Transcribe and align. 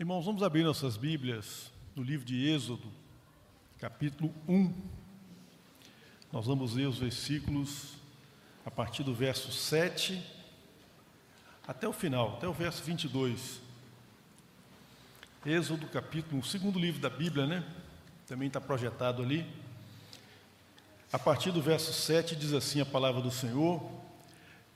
Irmãos, 0.00 0.24
vamos 0.24 0.44
abrir 0.44 0.62
nossas 0.62 0.96
Bíblias 0.96 1.72
no 1.96 2.04
livro 2.04 2.24
de 2.24 2.48
Êxodo, 2.48 2.86
capítulo 3.80 4.32
1. 4.46 4.72
Nós 6.30 6.46
vamos 6.46 6.74
ler 6.74 6.86
os 6.86 6.98
versículos 6.98 7.94
a 8.64 8.70
partir 8.70 9.02
do 9.02 9.12
verso 9.12 9.50
7 9.50 10.24
até 11.66 11.88
o 11.88 11.92
final, 11.92 12.36
até 12.36 12.46
o 12.46 12.52
verso 12.52 12.80
22. 12.84 13.60
Êxodo, 15.44 15.88
capítulo 15.88 16.38
1, 16.38 16.44
segundo 16.44 16.78
livro 16.78 17.00
da 17.00 17.10
Bíblia, 17.10 17.44
né? 17.44 17.68
Também 18.24 18.46
está 18.46 18.60
projetado 18.60 19.20
ali. 19.20 19.44
A 21.12 21.18
partir 21.18 21.50
do 21.50 21.60
verso 21.60 21.92
7 21.92 22.36
diz 22.36 22.52
assim 22.52 22.80
a 22.80 22.86
palavra 22.86 23.20
do 23.20 23.32
Senhor: 23.32 23.82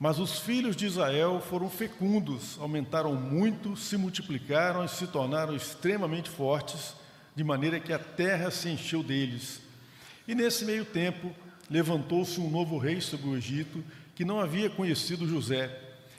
Mas 0.02 0.18
os 0.18 0.40
filhos 0.40 0.74
de 0.74 0.84
Israel 0.84 1.40
foram 1.48 1.70
fecundos, 1.70 2.58
aumentaram 2.60 3.14
muito, 3.14 3.76
se 3.76 3.96
multiplicaram 3.96 4.84
e 4.84 4.88
se 4.88 5.06
tornaram 5.06 5.54
extremamente 5.54 6.28
fortes, 6.28 6.96
de 7.36 7.44
maneira 7.44 7.78
que 7.78 7.92
a 7.92 8.00
terra 8.00 8.50
se 8.50 8.68
encheu 8.68 9.00
deles. 9.00 9.60
E 10.26 10.34
nesse 10.34 10.64
meio 10.64 10.84
tempo 10.84 11.30
levantou-se 11.70 12.40
um 12.40 12.50
novo 12.50 12.78
rei 12.78 13.00
sobre 13.00 13.28
o 13.28 13.36
Egito, 13.36 13.80
que 14.16 14.24
não 14.24 14.40
havia 14.40 14.68
conhecido 14.68 15.28
José. 15.28 15.70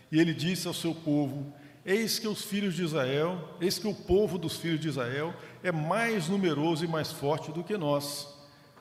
E 0.10 0.18
ele 0.18 0.34
disse 0.34 0.66
ao 0.66 0.74
seu 0.74 0.96
povo: 0.96 1.54
Eis 1.86 2.18
que 2.18 2.28
os 2.30 2.42
filhos 2.42 2.76
de 2.76 2.86
Israel, 2.86 3.58
eis 3.60 3.78
que 3.78 3.88
o 3.90 3.94
povo 3.94 4.38
dos 4.38 4.56
filhos 4.56 4.80
de 4.80 4.88
Israel 4.88 5.34
é 5.62 5.74
mais 5.74 6.30
numeroso 6.30 6.86
e 6.86 6.88
mais 6.88 7.12
forte 7.12 7.52
do 7.52 7.66
que 7.66 7.76
nós. 7.76 8.30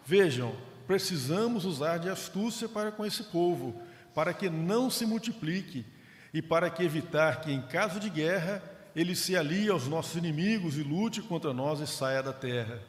Vejam, 0.07 0.55
precisamos 0.87 1.65
usar 1.65 1.99
de 1.99 2.09
astúcia 2.09 2.69
para 2.69 2.93
com 2.93 3.05
esse 3.05 3.25
povo, 3.25 3.83
para 4.15 4.35
que 4.35 4.51
não 4.51 4.91
se 4.91 5.07
multiplique 5.07 5.85
e 6.33 6.41
para 6.41 6.71
que 6.71 6.83
evitar 6.83 7.41
que, 7.41 7.53
em 7.53 7.63
caso 7.63 8.01
de 8.01 8.09
guerra, 8.09 8.63
ele 8.95 9.15
se 9.15 9.37
alie 9.37 9.69
aos 9.69 9.87
nossos 9.87 10.17
inimigos 10.17 10.77
e 10.77 10.83
lute 10.83 11.23
contra 11.23 11.53
nós 11.53 11.81
e 11.81 11.87
saia 11.87 12.23
da 12.23 12.33
terra. 12.33 12.81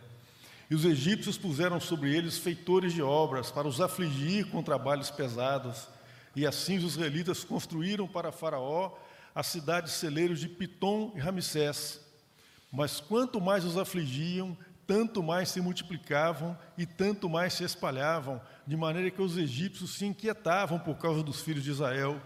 E 0.69 0.75
os 0.75 0.85
egípcios 0.85 1.37
puseram 1.37 1.79
sobre 1.79 2.15
eles 2.15 2.37
feitores 2.37 2.93
de 2.93 3.01
obras 3.01 3.51
para 3.51 3.67
os 3.67 3.79
afligir 3.79 4.47
com 4.49 4.63
trabalhos 4.63 5.11
pesados. 5.11 5.87
E 6.35 6.47
assim 6.47 6.77
os 6.77 6.93
israelitas 6.93 7.43
construíram 7.43 8.07
para 8.07 8.31
Faraó 8.31 8.91
as 9.35 9.47
cidades 9.47 9.93
celeiros 9.93 10.39
de 10.39 10.47
Pitom 10.47 11.11
e 11.15 11.19
Ramsés. 11.19 11.99
Mas 12.71 12.99
quanto 12.99 13.39
mais 13.39 13.65
os 13.65 13.77
afligiam, 13.77 14.57
tanto 14.85 15.23
mais 15.23 15.49
se 15.49 15.61
multiplicavam 15.61 16.57
e 16.77 16.85
tanto 16.85 17.29
mais 17.29 17.53
se 17.53 17.63
espalhavam, 17.63 18.41
de 18.65 18.75
maneira 18.75 19.09
que 19.09 19.21
os 19.21 19.37
egípcios 19.37 19.95
se 19.95 20.05
inquietavam 20.05 20.79
por 20.79 20.97
causa 20.97 21.23
dos 21.23 21.41
filhos 21.41 21.63
de 21.63 21.71
Israel. 21.71 22.21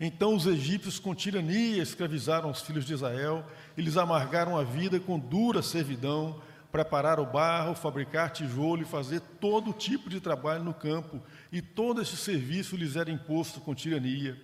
Então 0.00 0.34
os 0.34 0.46
egípcios, 0.46 0.98
com 0.98 1.14
tirania, 1.14 1.82
escravizaram 1.82 2.50
os 2.50 2.62
filhos 2.62 2.84
de 2.84 2.94
Israel, 2.94 3.44
eles 3.76 3.96
amargaram 3.96 4.56
a 4.56 4.64
vida 4.64 4.98
com 4.98 5.18
dura 5.18 5.62
servidão, 5.62 6.40
preparar 6.72 7.20
o 7.20 7.26
barro, 7.26 7.74
fabricar 7.74 8.30
tijolo 8.30 8.82
e 8.82 8.86
fazer 8.86 9.20
todo 9.40 9.72
tipo 9.72 10.08
de 10.08 10.20
trabalho 10.20 10.64
no 10.64 10.72
campo, 10.72 11.20
e 11.52 11.60
todo 11.60 12.00
esse 12.00 12.16
serviço 12.16 12.76
lhes 12.76 12.96
era 12.96 13.10
imposto 13.10 13.60
com 13.60 13.74
tirania. 13.74 14.40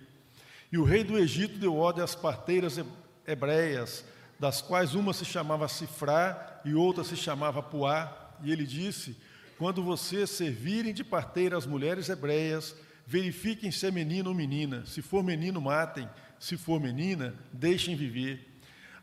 E 0.71 0.77
o 0.77 0.83
rei 0.83 1.03
do 1.03 1.17
Egito 1.17 1.57
deu 1.57 1.75
ordem 1.75 2.03
às 2.03 2.13
parteiras 2.13 2.79
hebreias, 3.25 4.05
das 4.39 4.61
quais 4.61 4.95
uma 4.95 5.13
se 5.13 5.25
chamava 5.25 5.67
Cifrá 5.67 6.61
e 6.63 6.73
outra 6.73 7.03
se 7.03 7.15
chamava 7.15 7.61
Puá, 7.63 8.33
e 8.43 8.51
ele 8.51 8.65
disse: 8.65 9.17
Quando 9.57 9.83
vocês 9.83 10.29
servirem 10.29 10.93
de 10.93 11.03
parteira 11.03 11.57
as 11.57 11.65
mulheres 11.65 12.09
hebreias, 12.09 12.75
verifiquem 13.05 13.71
se 13.71 13.87
é 13.87 13.91
menino 13.91 14.29
ou 14.29 14.35
menina. 14.35 14.85
Se 14.85 15.01
for 15.01 15.23
menino, 15.23 15.61
matem. 15.61 16.07
Se 16.39 16.55
for 16.55 16.79
menina, 16.79 17.33
deixem 17.51 17.95
viver. 17.95 18.45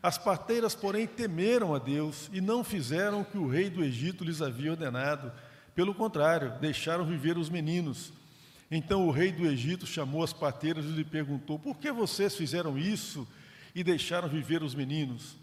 As 0.01 0.17
parteiras, 0.17 0.75
porém, 0.75 1.07
temeram 1.07 1.73
a 1.73 1.79
Deus 1.79 2.29
e 2.31 2.39
não 2.39 2.63
fizeram 2.63 3.21
o 3.21 3.25
que 3.25 3.37
o 3.37 3.47
rei 3.47 3.69
do 3.69 3.83
Egito 3.83 4.23
lhes 4.23 4.41
havia 4.41 4.71
ordenado. 4.71 5.31
Pelo 5.73 5.93
contrário, 5.93 6.53
deixaram 6.61 7.05
viver 7.05 7.37
os 7.37 7.49
meninos. 7.49 8.13
Então 8.69 9.07
o 9.07 9.11
rei 9.11 9.31
do 9.31 9.45
Egito 9.45 9.85
chamou 9.85 10.23
as 10.23 10.31
parteiras 10.31 10.85
e 10.85 10.89
lhe 10.89 11.03
perguntou: 11.03 11.59
Por 11.59 11.77
que 11.77 11.91
vocês 11.91 12.35
fizeram 12.35 12.77
isso? 12.77 13.27
E 13.75 13.83
deixaram 13.83 14.29
viver 14.29 14.63
os 14.63 14.73
meninos. 14.73 15.35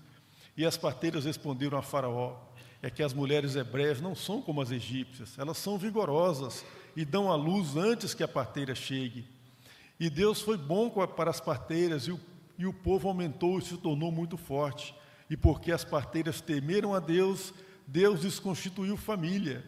E 0.57 0.65
as 0.65 0.79
parteiras 0.79 1.27
responderam 1.27 1.79
a 1.79 1.83
Faraó: 1.83 2.37
É 2.83 2.89
que 2.89 3.03
as 3.03 3.13
mulheres 3.13 3.55
hebreias 3.55 4.01
não 4.01 4.15
são 4.15 4.41
como 4.41 4.63
as 4.63 4.71
egípcias, 4.71 5.39
elas 5.39 5.59
são 5.59 5.77
vigorosas 5.77 6.65
e 6.97 7.05
dão 7.05 7.31
à 7.31 7.37
luz 7.37 7.77
antes 7.77 8.15
que 8.15 8.23
a 8.23 8.29
parteira 8.29 8.75
chegue. 8.75 9.27
E 10.01 10.09
Deus 10.09 10.41
foi 10.41 10.57
bom 10.57 10.91
para 10.91 11.31
as 11.31 11.41
parteiras, 11.41 12.09
e 12.09 12.13
o, 12.13 12.21
e 12.59 12.67
o 12.67 12.73
povo 12.73 13.09
aumentou 13.09 13.59
e 13.59 13.63
se 13.63 13.77
tornou 13.77 14.11
muito 14.11 14.37
forte. 14.37 14.95
E 15.31 15.37
porque 15.37 15.71
as 15.71 15.85
parteiras 15.85 16.41
temeram 16.41 16.95
a 16.95 16.99
Deus, 16.99 17.55
Deus 17.87 18.23
lhes 18.23 18.39
constituiu 18.39 18.97
família. 18.97 19.65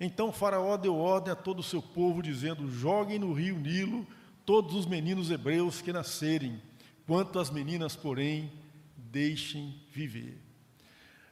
Então 0.00 0.32
Faraó 0.32 0.76
deu 0.76 0.96
ordem 0.96 1.32
a 1.32 1.36
todo 1.36 1.60
o 1.60 1.62
seu 1.62 1.82
povo, 1.82 2.22
dizendo: 2.22 2.70
Joguem 2.70 3.18
no 3.18 3.32
rio 3.32 3.58
Nilo 3.58 4.06
todos 4.44 4.74
os 4.74 4.86
meninos 4.86 5.30
hebreus 5.30 5.80
que 5.80 5.92
nascerem 5.92 6.60
Quanto 7.06 7.38
às 7.38 7.50
meninas, 7.50 7.94
porém, 7.94 8.50
deixem 8.96 9.78
viver. 9.92 10.38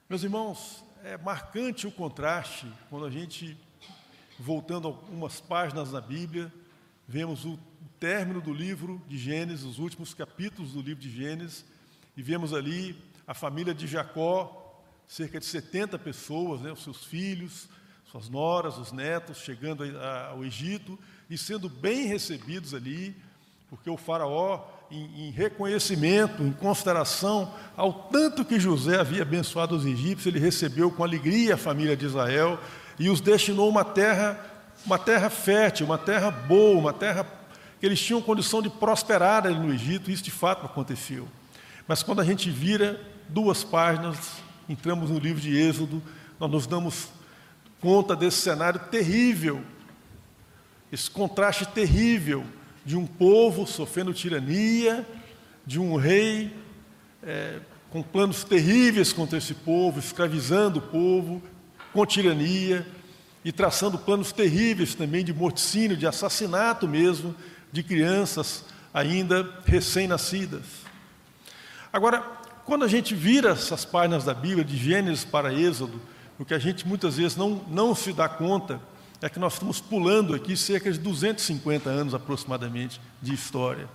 Meus 0.07 0.23
irmãos, 0.23 0.85
é 1.03 1.17
marcante 1.17 1.87
o 1.87 1.91
contraste 1.91 2.71
quando 2.91 3.07
a 3.07 3.11
gente, 3.11 3.57
voltando 4.39 4.89
algumas 4.89 5.41
páginas 5.41 5.91
na 5.91 6.01
Bíblia, 6.01 6.53
vemos 7.09 7.47
o 7.47 7.59
término 7.99 8.43
do 8.43 8.53
livro 8.53 9.01
de 9.09 9.17
Gênesis, 9.17 9.65
os 9.65 9.79
últimos 9.79 10.13
capítulos 10.13 10.73
do 10.73 10.83
livro 10.83 11.03
de 11.03 11.11
Gênesis, 11.11 11.65
e 12.15 12.23
vemos 12.23 12.53
ali 12.53 12.95
a 13.27 13.33
família 13.33 13.73
de 13.73 13.87
Jacó, 13.87 14.83
cerca 15.09 15.41
de 15.41 15.47
70 15.47 15.99
pessoas, 15.99 16.61
né, 16.61 16.71
os 16.71 16.85
seus 16.85 17.05
filhos, 17.07 17.67
suas 18.11 18.29
noras, 18.29 18.77
os 18.77 18.93
netos, 18.93 19.39
chegando 19.39 19.85
ao 20.29 20.45
Egito 20.45 20.99
e 21.31 21.39
sendo 21.39 21.71
bem 21.71 22.07
recebidos 22.07 22.75
ali, 22.75 23.17
porque 23.71 23.89
o 23.89 23.97
faraó 23.97 24.69
em, 24.93 25.29
em, 25.29 25.31
reconhecimento, 25.31 26.43
em 26.43 26.53
consideração 26.53 27.53
ao 27.77 27.93
tanto 27.93 28.45
que 28.45 28.61
José 28.61 29.01
havia 29.01 29.23
abençoado 29.23 29.75
os 29.75 29.87
egípcios, 29.87 30.27
ele 30.27 30.39
recebeu 30.39 30.91
com 30.91 31.03
alegria 31.03 31.55
a 31.55 31.59
família 31.59 31.97
de 31.97 32.05
Israel 32.05 32.61
e 32.99 33.09
os 33.09 33.21
destinou 33.21 33.69
uma 33.69 33.85
terra, 33.85 34.39
uma 34.85 34.99
terra 34.99 35.31
fértil, 35.31 35.87
uma 35.87 35.97
terra 35.97 36.31
boa, 36.31 36.79
uma 36.79 36.93
terra 36.93 37.27
que 37.81 37.87
eles 37.87 38.01
tinham 38.01 38.21
condição 38.21 38.61
de 38.61 38.69
prosperar 38.69 39.47
ali 39.47 39.59
no 39.59 39.73
Egito, 39.73 40.11
e 40.11 40.15
isso 40.15 40.23
de 40.23 40.31
fato 40.31 40.67
aconteceu. 40.67 41.27
Mas 41.89 42.03
quando 42.03 42.21
a 42.21 42.25
gente 42.25 42.49
vira 42.51 43.01
duas 43.29 43.65
páginas, 43.65 44.17
entramos 44.69 45.11
no 45.11 45.19
livro 45.19 45.41
de 45.41 45.57
Êxodo, 45.57 46.03
nós 46.39 46.51
nos 46.51 46.67
damos 46.67 47.09
conta 47.81 48.15
desse 48.15 48.37
cenário 48.37 48.79
terrível, 48.91 49.63
esse 50.93 51.11
contraste 51.11 51.67
terrível 51.67 52.45
de 52.85 52.97
um 52.97 53.07
povo 53.07 53.67
sofrendo 53.67 54.13
tirania, 54.13 55.07
de 55.67 55.79
um 55.79 55.97
rei 55.97 56.53
é, 57.23 57.61
com 57.91 58.03
planos 58.03 58.43
terríveis 58.45 59.13
contra 59.13 59.39
esse 59.39 59.55
povo, 59.55 59.99
escravizando 59.99 60.79
o 60.79 60.83
povo, 60.83 61.43
com 61.93 62.05
tirania, 62.07 62.87
e 63.45 63.51
traçando 63.51 63.99
planos 63.99 64.33
terríveis 64.33 64.95
também 64.95 65.25
de 65.25 65.33
morticínio, 65.33 65.97
de 65.97 66.07
assassinato 66.07 66.87
mesmo, 66.87 67.35
de 67.73 67.83
crianças 67.83 68.65
ainda 68.95 69.49
recém-nascidas. 69.65 70.63
Agora, 71.93 72.21
quando 72.65 72.85
a 72.85 72.89
gente 72.89 73.15
vira 73.15 73.51
essas 73.51 73.85
páginas 73.85 74.25
da 74.25 74.35
Bíblia, 74.35 74.65
de 74.65 74.77
Gênesis 74.77 75.25
para 75.25 75.53
Êxodo, 75.53 76.01
o 76.39 76.45
que 76.45 76.55
a 76.55 76.59
gente 76.59 76.87
muitas 76.87 77.17
vezes 77.17 77.37
não, 77.37 77.65
não 77.69 77.95
se 77.95 78.13
dá 78.13 78.29
conta 78.29 78.81
é 79.23 79.29
que 79.29 79.39
nós 79.39 79.55
estamos 79.55 79.81
pulando 79.81 80.35
aqui 80.35 80.57
cerca 80.57 80.91
de 80.91 80.99
250 80.99 81.89
anos 81.89 82.15
aproximadamente 82.15 83.01
de 83.21 83.33
história. 83.33 83.89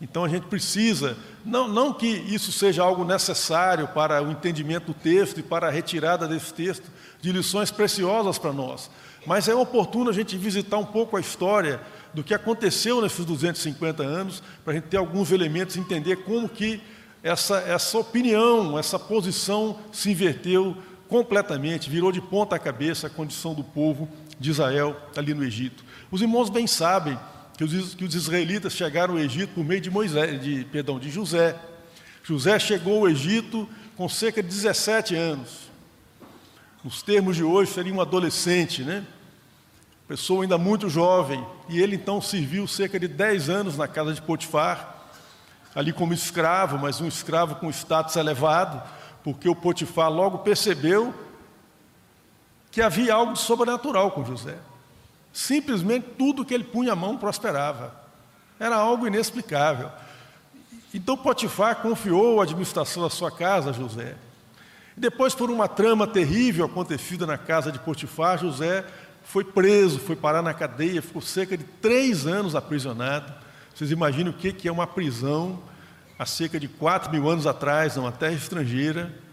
Então 0.00 0.24
a 0.24 0.28
gente 0.28 0.46
precisa, 0.46 1.16
não, 1.44 1.66
não 1.66 1.92
que 1.92 2.06
isso 2.06 2.52
seja 2.52 2.82
algo 2.82 3.02
necessário 3.02 3.88
para 3.88 4.22
o 4.22 4.30
entendimento 4.30 4.88
do 4.88 4.94
texto 4.94 5.40
e 5.40 5.42
para 5.42 5.68
a 5.68 5.70
retirada 5.70 6.28
desse 6.28 6.52
texto 6.52 6.84
de 7.20 7.32
lições 7.32 7.70
preciosas 7.70 8.38
para 8.38 8.52
nós, 8.52 8.90
mas 9.26 9.48
é 9.48 9.54
oportuno 9.54 10.10
a 10.10 10.12
gente 10.12 10.36
visitar 10.36 10.76
um 10.76 10.84
pouco 10.84 11.16
a 11.16 11.20
história 11.20 11.80
do 12.12 12.22
que 12.22 12.34
aconteceu 12.34 13.00
nesses 13.00 13.24
250 13.24 14.02
anos, 14.02 14.42
para 14.62 14.72
a 14.72 14.76
gente 14.76 14.88
ter 14.88 14.98
alguns 14.98 15.30
elementos 15.32 15.76
entender 15.76 16.16
como 16.24 16.48
que 16.48 16.82
essa, 17.22 17.58
essa 17.60 17.98
opinião, 17.98 18.78
essa 18.78 18.98
posição 18.98 19.78
se 19.92 20.10
inverteu 20.10 20.76
completamente, 21.08 21.90
virou 21.90 22.12
de 22.12 22.20
ponta 22.20 22.58
cabeça 22.58 23.06
a 23.06 23.10
condição 23.10 23.54
do 23.54 23.64
povo 23.64 24.08
de 24.38 24.50
Israel 24.50 24.96
ali 25.16 25.34
no 25.34 25.44
Egito. 25.44 25.84
Os 26.10 26.20
irmãos 26.20 26.50
bem 26.50 26.66
sabem 26.66 27.18
que 27.56 27.64
os, 27.64 27.94
que 27.94 28.04
os 28.04 28.14
israelitas 28.14 28.72
chegaram 28.72 29.14
ao 29.14 29.20
Egito 29.20 29.54
por 29.54 29.64
meio 29.64 29.80
de 29.80 29.90
Moisés, 29.90 30.42
de, 30.42 30.64
perdão, 30.66 30.98
de 30.98 31.10
José. 31.10 31.56
José 32.22 32.58
chegou 32.58 32.98
ao 32.98 33.08
Egito 33.08 33.68
com 33.96 34.08
cerca 34.08 34.42
de 34.42 34.48
17 34.48 35.14
anos. 35.14 35.70
Nos 36.84 37.02
termos 37.02 37.36
de 37.36 37.42
hoje, 37.42 37.72
seria 37.72 37.92
um 37.92 38.00
adolescente, 38.00 38.82
né? 38.82 39.04
Pessoa 40.06 40.44
ainda 40.44 40.56
muito 40.56 40.88
jovem. 40.88 41.44
E 41.68 41.80
ele 41.80 41.96
então 41.96 42.20
serviu 42.20 42.68
cerca 42.68 43.00
de 43.00 43.08
10 43.08 43.50
anos 43.50 43.76
na 43.76 43.88
casa 43.88 44.12
de 44.12 44.22
Potifar, 44.22 44.94
ali 45.74 45.92
como 45.92 46.12
escravo, 46.12 46.78
mas 46.78 47.00
um 47.00 47.08
escravo 47.08 47.56
com 47.56 47.68
status 47.70 48.14
elevado, 48.16 48.82
porque 49.24 49.48
o 49.48 49.56
Potifar 49.56 50.10
logo 50.10 50.38
percebeu 50.38 51.12
que 52.76 52.82
havia 52.82 53.14
algo 53.14 53.34
sobrenatural 53.34 54.10
com 54.10 54.22
José. 54.22 54.58
Simplesmente 55.32 56.08
tudo 56.18 56.44
que 56.44 56.52
ele 56.52 56.62
punha 56.62 56.92
a 56.92 56.94
mão 56.94 57.16
prosperava. 57.16 57.90
Era 58.60 58.76
algo 58.76 59.06
inexplicável. 59.06 59.90
Então 60.92 61.16
Potifar 61.16 61.76
confiou 61.76 62.38
a 62.38 62.42
administração 62.42 63.02
da 63.02 63.08
sua 63.08 63.30
casa 63.30 63.70
a 63.70 63.72
José. 63.72 64.14
Depois, 64.94 65.34
por 65.34 65.50
uma 65.50 65.66
trama 65.66 66.06
terrível 66.06 66.66
acontecida 66.66 67.26
na 67.26 67.38
casa 67.38 67.72
de 67.72 67.78
Potifar, 67.78 68.36
José 68.36 68.84
foi 69.24 69.42
preso, 69.42 69.98
foi 69.98 70.14
parar 70.14 70.42
na 70.42 70.52
cadeia, 70.52 71.00
ficou 71.00 71.22
cerca 71.22 71.56
de 71.56 71.64
três 71.64 72.26
anos 72.26 72.54
aprisionado. 72.54 73.32
Vocês 73.74 73.90
imaginam 73.90 74.32
o 74.32 74.34
que 74.34 74.68
é 74.68 74.70
uma 74.70 74.86
prisão 74.86 75.62
há 76.18 76.26
cerca 76.26 76.60
de 76.60 76.68
quatro 76.68 77.10
mil 77.10 77.26
anos 77.26 77.46
atrás, 77.46 77.96
numa 77.96 78.12
terra 78.12 78.34
estrangeira? 78.34 79.24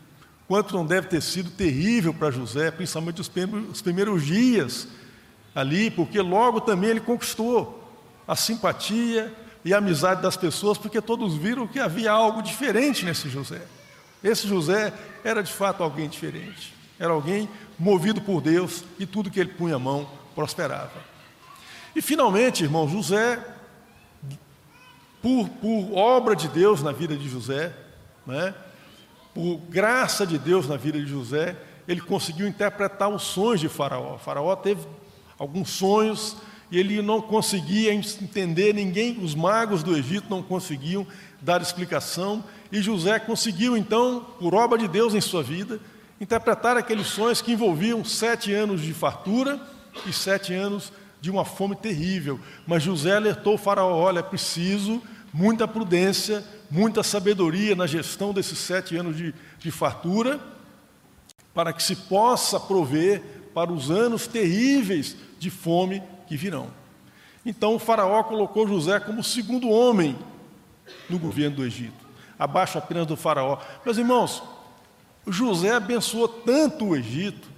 Quanto 0.48 0.76
não 0.76 0.86
deve 0.86 1.08
ter 1.08 1.22
sido 1.22 1.50
terrível 1.50 2.14
para 2.14 2.30
José, 2.30 2.70
principalmente 2.70 3.22
os 3.22 3.82
primeiros 3.82 4.26
dias 4.26 4.88
ali, 5.56 5.90
porque 5.90 6.20
logo 6.20 6.62
também 6.62 6.90
ele 6.90 7.00
conquistou 7.00 7.80
a 8.28 8.36
simpatia 8.36 9.34
e 9.64 9.74
a 9.74 9.78
amizade 9.78 10.22
das 10.22 10.36
pessoas, 10.36 10.78
porque 10.78 11.02
todos 11.02 11.36
viram 11.36 11.68
que 11.68 11.80
havia 11.80 12.12
algo 12.12 12.42
diferente 12.42 13.06
nesse 13.06 13.30
José. 13.30 13.62
Esse 14.24 14.48
José 14.48 14.94
era 15.24 15.42
de 15.42 15.52
fato 15.52 15.84
alguém 15.84 16.10
diferente, 16.10 16.74
era 17.00 17.12
alguém 17.12 17.50
movido 17.78 18.22
por 18.22 18.42
Deus 18.42 18.84
e 19.00 19.06
tudo 19.06 19.32
que 19.32 19.40
ele 19.40 19.54
punha 19.54 19.76
a 19.76 19.80
mão 19.80 20.10
prosperava. 20.36 21.14
E 21.96 22.02
finalmente, 22.02 22.64
irmão, 22.64 22.88
José, 22.88 23.44
por, 25.22 25.48
por 25.50 25.94
obra 25.94 26.36
de 26.36 26.48
Deus 26.48 26.82
na 26.82 26.92
vida 26.92 27.16
de 27.16 27.30
José, 27.30 27.74
né, 28.26 28.54
por 29.34 29.58
graça 29.70 30.26
de 30.26 30.38
Deus 30.38 30.68
na 30.68 30.78
vida 30.78 31.00
de 31.00 31.08
José, 31.08 31.56
ele 31.88 32.02
conseguiu 32.02 32.48
interpretar 32.48 33.10
os 33.10 33.24
sonhos 33.24 33.60
de 33.60 33.68
Faraó. 33.68 34.18
Faraó 34.18 34.56
teve 34.56 34.88
alguns 35.38 35.70
sonhos 35.70 36.38
e 36.72 36.80
ele 36.80 37.02
não 37.02 37.22
conseguia 37.22 37.94
entender, 37.94 38.74
ninguém, 38.74 39.20
os 39.24 39.36
magos 39.36 39.84
do 39.84 39.96
Egito 39.96 40.28
não 40.30 40.42
conseguiam 40.42 41.06
dar 41.42 41.62
explicação, 41.62 42.44
e 42.72 42.82
José 42.82 43.20
conseguiu 43.20 43.78
então, 43.78 44.26
por 44.40 44.56
obra 44.56 44.80
de 44.80 44.88
Deus 44.88 45.14
em 45.14 45.22
sua 45.22 45.44
vida, 45.44 45.80
interpretar 46.20 46.78
aqueles 46.78 47.08
sonhos 47.08 47.42
que 47.42 47.52
envolviam 47.52 48.04
sete 48.04 48.52
anos 48.54 48.82
de 48.82 48.94
fartura 48.94 49.60
e 50.08 50.14
sete 50.14 50.54
anos 50.54 50.92
de 51.22 51.30
uma 51.30 51.46
fome 51.46 51.76
terrível. 51.76 52.40
Mas 52.66 52.82
José 52.82 53.16
alertou 53.16 53.56
o 53.56 53.58
faraó: 53.58 53.94
olha, 53.94 54.20
é 54.20 54.24
preciso 54.24 55.02
muita 55.34 55.68
prudência, 55.68 56.44
muita 56.74 57.04
sabedoria 57.04 57.76
na 57.76 57.86
gestão 57.86 58.34
desses 58.34 58.58
sete 58.58 58.98
anos 58.98 59.16
de, 59.16 59.32
de 59.60 59.70
fartura, 59.70 60.40
para 61.54 61.72
que 61.72 61.84
se 61.84 61.96
possa 61.96 62.60
prover 62.60 63.22
para 63.54 63.72
os 63.72 63.92
anos 63.92 64.26
terríveis 64.26 65.16
de 65.38 65.52
fome 65.52 66.02
que 66.28 66.36
virão. 66.36 66.72
Então 67.46 67.76
o 67.76 67.80
Faraó 67.80 68.24
colocou 68.24 68.68
José 68.68 69.00
como 69.00 69.24
segundo 69.24 69.70
homem 69.70 70.18
no 71.08 71.20
governo 71.20 71.58
do 71.58 71.64
Egito, 71.64 72.08
abaixo 72.40 72.80
apenas 72.80 73.06
do 73.06 73.16
Faraó. 73.16 73.60
Meus 73.86 74.00
irmãos, 74.00 74.42
José 75.28 75.76
abençoou 75.76 76.28
tanto 76.28 76.86
o 76.86 76.96
Egito, 76.96 77.50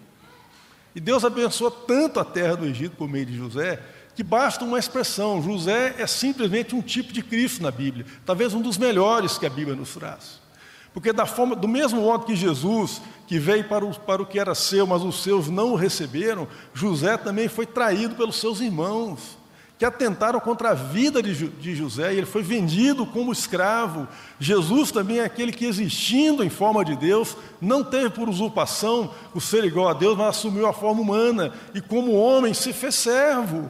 e 0.94 1.00
Deus 1.00 1.24
abençoou 1.24 1.72
tanto 1.72 2.20
a 2.20 2.26
terra 2.26 2.58
do 2.58 2.66
Egito 2.66 2.98
por 2.98 3.08
meio 3.08 3.26
de 3.26 3.38
José, 3.38 3.82
que 4.16 4.24
basta 4.24 4.64
uma 4.64 4.80
expressão: 4.80 5.42
José 5.42 5.96
é 6.00 6.08
simplesmente 6.08 6.74
um 6.74 6.82
tipo 6.82 7.12
de 7.12 7.22
Cristo 7.22 7.62
na 7.62 7.70
Bíblia, 7.70 8.06
talvez 8.26 8.54
um 8.54 8.62
dos 8.62 8.78
melhores 8.78 9.38
que 9.38 9.46
a 9.46 9.50
Bíblia 9.50 9.76
nos 9.76 9.94
traz. 9.94 10.46
Porque 10.94 11.12
da 11.12 11.26
forma, 11.26 11.58
do 11.58 11.68
mesmo 11.68 12.02
modo 12.02 12.26
que 12.26 12.38
Jesus, 12.38 13.02
que 13.28 13.38
veio 13.38 13.66
para 13.66 13.86
o, 13.86 13.94
para 14.00 14.22
o 14.22 14.26
que 14.26 14.40
era 14.40 14.56
seu, 14.56 14.88
mas 14.88 15.04
os 15.04 15.22
seus 15.22 15.50
não 15.50 15.74
o 15.74 15.76
receberam, 15.76 16.48
José 16.74 17.18
também 17.18 17.50
foi 17.50 17.66
traído 17.66 18.16
pelos 18.16 18.38
seus 18.38 18.62
irmãos, 18.62 19.38
que 19.78 19.84
atentaram 19.84 20.40
contra 20.40 20.70
a 20.70 20.74
vida 20.74 21.22
de, 21.22 21.50
de 21.50 21.76
José, 21.76 22.14
e 22.14 22.18
ele 22.18 22.26
foi 22.26 22.42
vendido 22.42 23.06
como 23.06 23.34
escravo. 23.34 24.08
Jesus 24.40 24.90
também 24.90 25.20
é 25.20 25.26
aquele 25.26 25.52
que, 25.52 25.66
existindo 25.66 26.42
em 26.46 26.50
forma 26.50 26.86
de 26.86 26.96
Deus, 26.96 27.36
não 27.60 27.84
teve 27.84 28.12
por 28.12 28.30
usurpação 28.30 29.14
o 29.34 29.42
ser 29.42 29.66
igual 29.66 29.90
a 29.90 29.94
Deus, 29.94 30.18
mas 30.18 30.30
assumiu 30.30 30.66
a 30.66 30.72
forma 30.72 31.02
humana, 31.02 31.52
e 31.74 31.82
como 31.82 32.14
homem 32.14 32.54
se 32.54 32.72
fez 32.72 32.96
servo. 32.96 33.70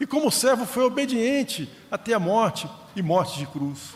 E 0.00 0.06
como 0.06 0.30
servo 0.30 0.64
foi 0.64 0.84
obediente 0.84 1.68
até 1.90 2.14
a 2.14 2.18
morte 2.18 2.68
e 2.94 3.02
morte 3.02 3.38
de 3.38 3.46
cruz. 3.46 3.94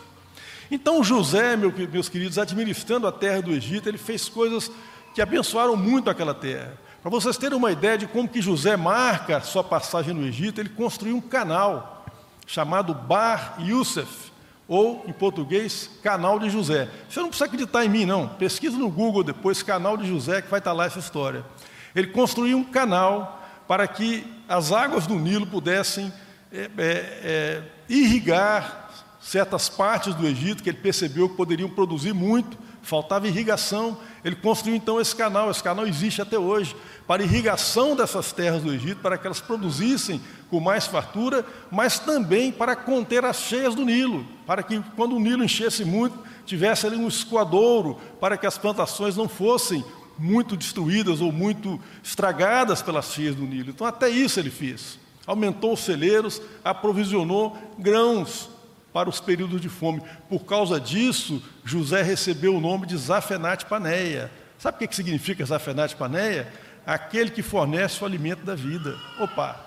Então 0.69 1.03
José, 1.03 1.55
meus 1.55 2.09
queridos, 2.09 2.37
administrando 2.37 3.07
a 3.07 3.11
terra 3.11 3.41
do 3.41 3.51
Egito, 3.51 3.87
ele 3.87 3.97
fez 3.97 4.27
coisas 4.27 4.71
que 5.13 5.21
abençoaram 5.21 5.75
muito 5.75 6.09
aquela 6.09 6.33
terra. 6.33 6.77
Para 7.01 7.11
vocês 7.11 7.37
terem 7.37 7.57
uma 7.57 7.71
ideia 7.71 7.97
de 7.97 8.07
como 8.07 8.29
que 8.29 8.41
José 8.41 8.75
marca 8.77 9.41
sua 9.41 9.63
passagem 9.63 10.13
no 10.13 10.25
Egito, 10.25 10.59
ele 10.59 10.69
construiu 10.69 11.17
um 11.17 11.21
canal 11.21 12.05
chamado 12.47 12.93
Bar 12.93 13.57
Youssef, 13.59 14.31
ou 14.67 15.03
em 15.07 15.13
português, 15.13 15.89
Canal 16.01 16.39
de 16.39 16.49
José. 16.49 16.89
Você 17.09 17.19
não 17.19 17.27
precisa 17.27 17.45
acreditar 17.45 17.85
em 17.85 17.89
mim, 17.89 18.05
não. 18.05 18.27
Pesquisa 18.29 18.77
no 18.77 18.89
Google 18.89 19.23
depois, 19.23 19.61
Canal 19.61 19.97
de 19.97 20.07
José, 20.07 20.41
que 20.41 20.49
vai 20.49 20.59
estar 20.59 20.73
lá 20.73 20.85
essa 20.85 20.99
história. 20.99 21.45
Ele 21.93 22.07
construiu 22.07 22.57
um 22.57 22.63
canal 22.63 23.42
para 23.67 23.87
que 23.87 24.25
as 24.47 24.71
águas 24.71 25.07
do 25.07 25.15
Nilo 25.15 25.47
pudessem 25.47 26.11
é, 26.51 26.57
é, 26.57 26.69
é, 26.77 27.63
irrigar 27.89 28.89
certas 29.21 29.69
partes 29.69 30.13
do 30.13 30.27
Egito 30.27 30.61
que 30.61 30.69
ele 30.69 30.77
percebeu 30.77 31.29
que 31.29 31.35
poderiam 31.35 31.69
produzir 31.69 32.13
muito, 32.13 32.57
faltava 32.83 33.27
irrigação. 33.27 33.97
Ele 34.23 34.35
construiu 34.35 34.75
então 34.75 34.99
esse 34.99 35.15
canal, 35.15 35.49
esse 35.49 35.63
canal 35.63 35.87
existe 35.87 36.21
até 36.21 36.37
hoje, 36.37 36.75
para 37.07 37.23
irrigação 37.23 37.95
dessas 37.95 38.31
terras 38.31 38.61
do 38.61 38.71
Egito, 38.71 39.01
para 39.01 39.17
que 39.17 39.25
elas 39.25 39.39
produzissem 39.39 40.21
com 40.49 40.59
mais 40.59 40.85
fartura, 40.85 41.45
mas 41.71 41.99
também 41.99 42.51
para 42.51 42.75
conter 42.75 43.25
as 43.25 43.37
cheias 43.37 43.73
do 43.73 43.85
Nilo, 43.85 44.25
para 44.45 44.61
que 44.61 44.79
quando 44.95 45.15
o 45.15 45.19
Nilo 45.19 45.43
enchesse 45.43 45.83
muito, 45.83 46.19
tivesse 46.45 46.85
ali 46.85 46.97
um 46.97 47.07
escoadouro, 47.07 47.99
para 48.19 48.37
que 48.37 48.45
as 48.45 48.57
plantações 48.57 49.15
não 49.15 49.27
fossem 49.27 49.83
muito 50.17 50.55
destruídas 50.55 51.21
ou 51.21 51.31
muito 51.31 51.79
estragadas 52.03 52.81
pelas 52.81 53.11
cheias 53.11 53.35
do 53.35 53.43
Nilo. 53.43 53.71
Então, 53.71 53.87
até 53.87 54.09
isso 54.09 54.39
ele 54.39 54.49
fez. 54.49 54.99
Aumentou 55.25 55.73
os 55.73 55.79
celeiros, 55.79 56.41
aprovisionou 56.63 57.57
grãos, 57.77 58.49
para 58.93 59.09
os 59.09 59.19
períodos 59.19 59.59
de 59.59 59.67
fome. 59.67 60.01
Por 60.29 60.45
causa 60.45 60.79
disso, 60.79 61.41
José 61.65 62.03
recebeu 62.03 62.55
o 62.55 62.61
nome 62.61 62.85
de 62.85 62.95
Zafenate 62.95 63.65
Paneia. 63.65 64.31
Sabe 64.59 64.85
o 64.85 64.87
que 64.87 64.95
significa 64.95 65.43
Zafenate 65.43 65.95
Paneia? 65.95 66.53
Aquele 66.85 67.31
que 67.31 67.41
fornece 67.41 68.01
o 68.03 68.05
alimento 68.05 68.45
da 68.45 68.53
vida. 68.53 68.95
Opa, 69.19 69.59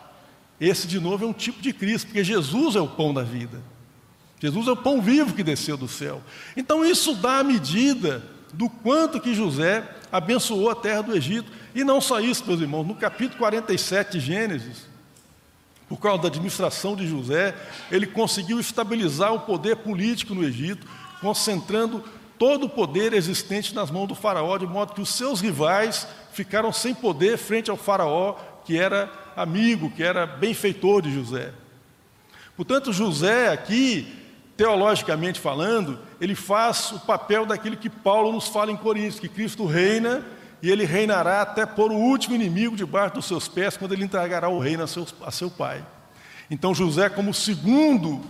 esse 0.61 0.87
de 0.87 1.01
novo 1.01 1.25
é 1.25 1.29
um 1.29 1.33
tipo 1.33 1.61
de 1.61 1.73
Cristo, 1.73 2.07
porque 2.07 2.23
Jesus 2.23 2.77
é 2.77 2.81
o 2.81 2.87
pão 2.87 3.13
da 3.13 3.23
vida. 3.23 3.61
Jesus 4.41 4.69
é 4.69 4.71
o 4.71 4.77
pão 4.77 5.03
vivo 5.03 5.35
que 5.35 5.43
desceu 5.43 5.77
do 5.77 5.89
céu. 5.89 6.23
Então 6.57 6.85
isso 6.85 7.15
dá 7.15 7.39
a 7.39 7.45
medida 7.45 8.23
do 8.57 8.71
quanto 8.71 9.21
que 9.21 9.35
José 9.35 9.87
abençoou 10.11 10.71
a 10.71 10.75
terra 10.75 11.03
do 11.03 11.15
Egito. 11.15 11.53
E 11.75 11.85
não 11.85 12.01
só 12.01 12.21
isso, 12.21 12.45
meus 12.47 12.61
irmãos, 12.61 12.85
no 12.85 12.95
capítulo 12.95 13.39
47 13.39 14.13
de 14.13 14.21
Gênesis, 14.21 14.87
por 15.87 15.99
causa 15.99 16.23
da 16.23 16.29
administração 16.29 16.97
de 16.97 17.07
José, 17.07 17.55
ele 17.93 18.07
conseguiu 18.07 18.59
estabilizar 18.59 19.35
o 19.35 19.41
poder 19.41 19.77
político 19.77 20.35
no 20.35 20.43
Egito, 20.43 20.87
concentrando 21.21 22.03
todo 22.39 22.65
o 22.65 22.69
poder 22.69 23.13
existente 23.13 23.75
nas 23.75 23.91
mãos 23.91 24.09
do 24.09 24.15
Faraó, 24.15 24.57
de 24.57 24.67
modo 24.67 24.95
que 24.95 25.03
os 25.03 25.11
seus 25.11 25.41
rivais 25.41 26.09
ficaram 26.33 26.73
sem 26.73 26.95
poder 26.95 27.37
frente 27.37 27.71
ao 27.71 27.77
Faraó, 27.77 28.37
que 28.65 28.79
era 28.79 29.13
amigo, 29.37 29.91
que 29.91 30.03
era 30.03 30.27
benfeitor 30.27 31.03
de 31.03 31.13
José. 31.13 31.53
Portanto, 32.57 32.91
José, 32.91 33.49
aqui, 33.53 34.11
teologicamente 34.57 35.39
falando, 35.39 35.99
ele 36.21 36.35
faz 36.35 36.93
o 36.93 37.01
papel 37.01 37.45
daquilo 37.45 37.77
que 37.77 37.91
Paulo 37.91 38.33
nos 38.33 38.49
fala 38.49 38.73
em 38.73 38.77
Coríntios, 38.77 39.21
que 39.21 39.29
Cristo 39.29 39.67
reina 39.67 40.25
e 40.63 40.71
ele 40.71 40.85
reinará 40.85 41.43
até 41.43 41.67
por 41.67 41.93
o 41.93 41.97
último 41.97 42.35
inimigo 42.35 42.77
debaixo 42.77 43.17
dos 43.17 43.27
seus 43.27 43.47
pés, 43.47 43.77
quando 43.77 43.93
ele 43.93 44.05
entregará 44.05 44.49
o 44.49 44.59
reino 44.59 44.83
a 44.83 44.87
seu, 44.87 45.07
a 45.25 45.31
seu 45.31 45.51
pai. 45.51 45.85
Então 46.51 46.75
José, 46.75 47.09
como 47.09 47.35
segundo 47.35 48.23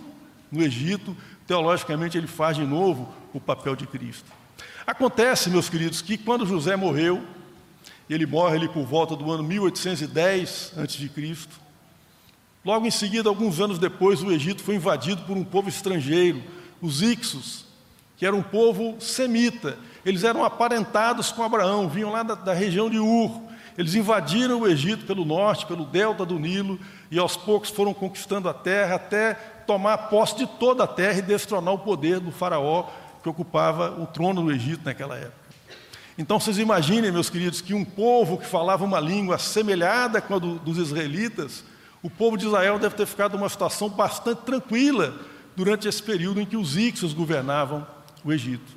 no 0.51 0.63
Egito, 0.63 1.17
teologicamente 1.47 2.19
ele 2.19 2.27
faz 2.27 2.57
de 2.57 2.65
novo 2.65 3.13
o 3.33 3.41
papel 3.41 3.77
de 3.77 3.87
Cristo. 3.87 4.31
Acontece, 4.87 5.51
meus 5.51 5.69
queridos, 5.69 6.03
que 6.03 6.17
quando 6.17 6.47
José 6.47 6.77
morreu, 6.77 7.23
ele 8.09 8.27
morre 8.27 8.57
ali 8.57 8.69
por 8.69 8.85
volta 8.85 9.17
do 9.17 9.31
ano 9.31 9.43
1810 9.43 10.75
a.C., 10.77 11.37
logo 12.65 12.87
em 12.87 12.91
seguida, 12.91 13.29
alguns 13.29 13.61
anos 13.61 13.79
depois, 13.79 14.23
o 14.23 14.33
Egito 14.33 14.63
foi 14.63 14.75
invadido 14.75 15.23
por 15.23 15.37
um 15.37 15.45
povo 15.45 15.69
estrangeiro, 15.69 16.43
os 16.81 17.03
Ixos, 17.03 17.66
que 18.17 18.25
era 18.25 18.35
um 18.35 18.43
povo 18.43 18.97
semita, 19.01 19.79
eles 20.05 20.25
eram 20.25 20.45
aparentados 20.45 21.33
com 21.33 21.43
Abraão, 21.43 21.89
vinham 21.89 22.11
lá 22.11 22.23
da, 22.23 22.35
da 22.35 22.55
região 22.55 22.89
de 22.89 22.99
Ur. 22.99 23.43
Eles 23.77 23.95
invadiram 23.95 24.61
o 24.61 24.67
Egito 24.67 25.05
pelo 25.05 25.25
norte, 25.25 25.67
pelo 25.67 25.85
delta 25.85 26.25
do 26.25 26.39
Nilo, 26.39 26.81
e 27.11 27.19
aos 27.19 27.37
poucos 27.37 27.71
foram 27.71 27.93
conquistando 27.93 28.49
a 28.49 28.55
terra 28.55 28.95
até 28.95 29.35
tomar 29.67 29.99
posse 30.09 30.37
de 30.37 30.47
toda 30.47 30.85
a 30.85 30.87
terra 30.87 31.19
e 31.19 31.23
destronar 31.23 31.75
o 31.75 31.79
poder 31.79 32.21
do 32.21 32.31
faraó 32.31 32.87
que 33.23 33.29
ocupava 33.29 34.01
o 34.01 34.07
trono 34.07 34.43
do 34.43 34.53
Egito 34.53 34.85
naquela 34.85 35.17
época. 35.17 35.47
Então 36.17 36.41
vocês 36.41 36.57
imaginem, 36.59 37.13
meus 37.13 37.29
queridos, 37.29 37.61
que 37.61 37.75
um 37.75 37.85
povo 37.85 38.39
que 38.39 38.47
falava 38.47 38.85
uma 38.85 39.01
língua 39.01 39.37
semelhada 39.37 40.23
com 40.23 40.37
a 40.37 40.39
do, 40.39 40.59
dos 40.59 40.79
israelitas, 40.79 41.63
o 42.03 42.09
povo 42.09 42.39
de 42.39 42.47
Israel 42.47 42.79
deve 42.79 42.95
ter 42.95 43.05
ficado 43.05 43.37
numa 43.37 43.49
situação 43.49 43.91
bastante 43.91 44.43
tranquila 44.43 45.15
durante 45.55 45.89
esse 45.89 46.03
período 46.03 46.41
em 46.41 46.47
que 46.47 46.57
os 46.57 46.77
íxios 46.77 47.13
governavam 47.13 47.87
o 48.27 48.33
Egito. 48.33 48.77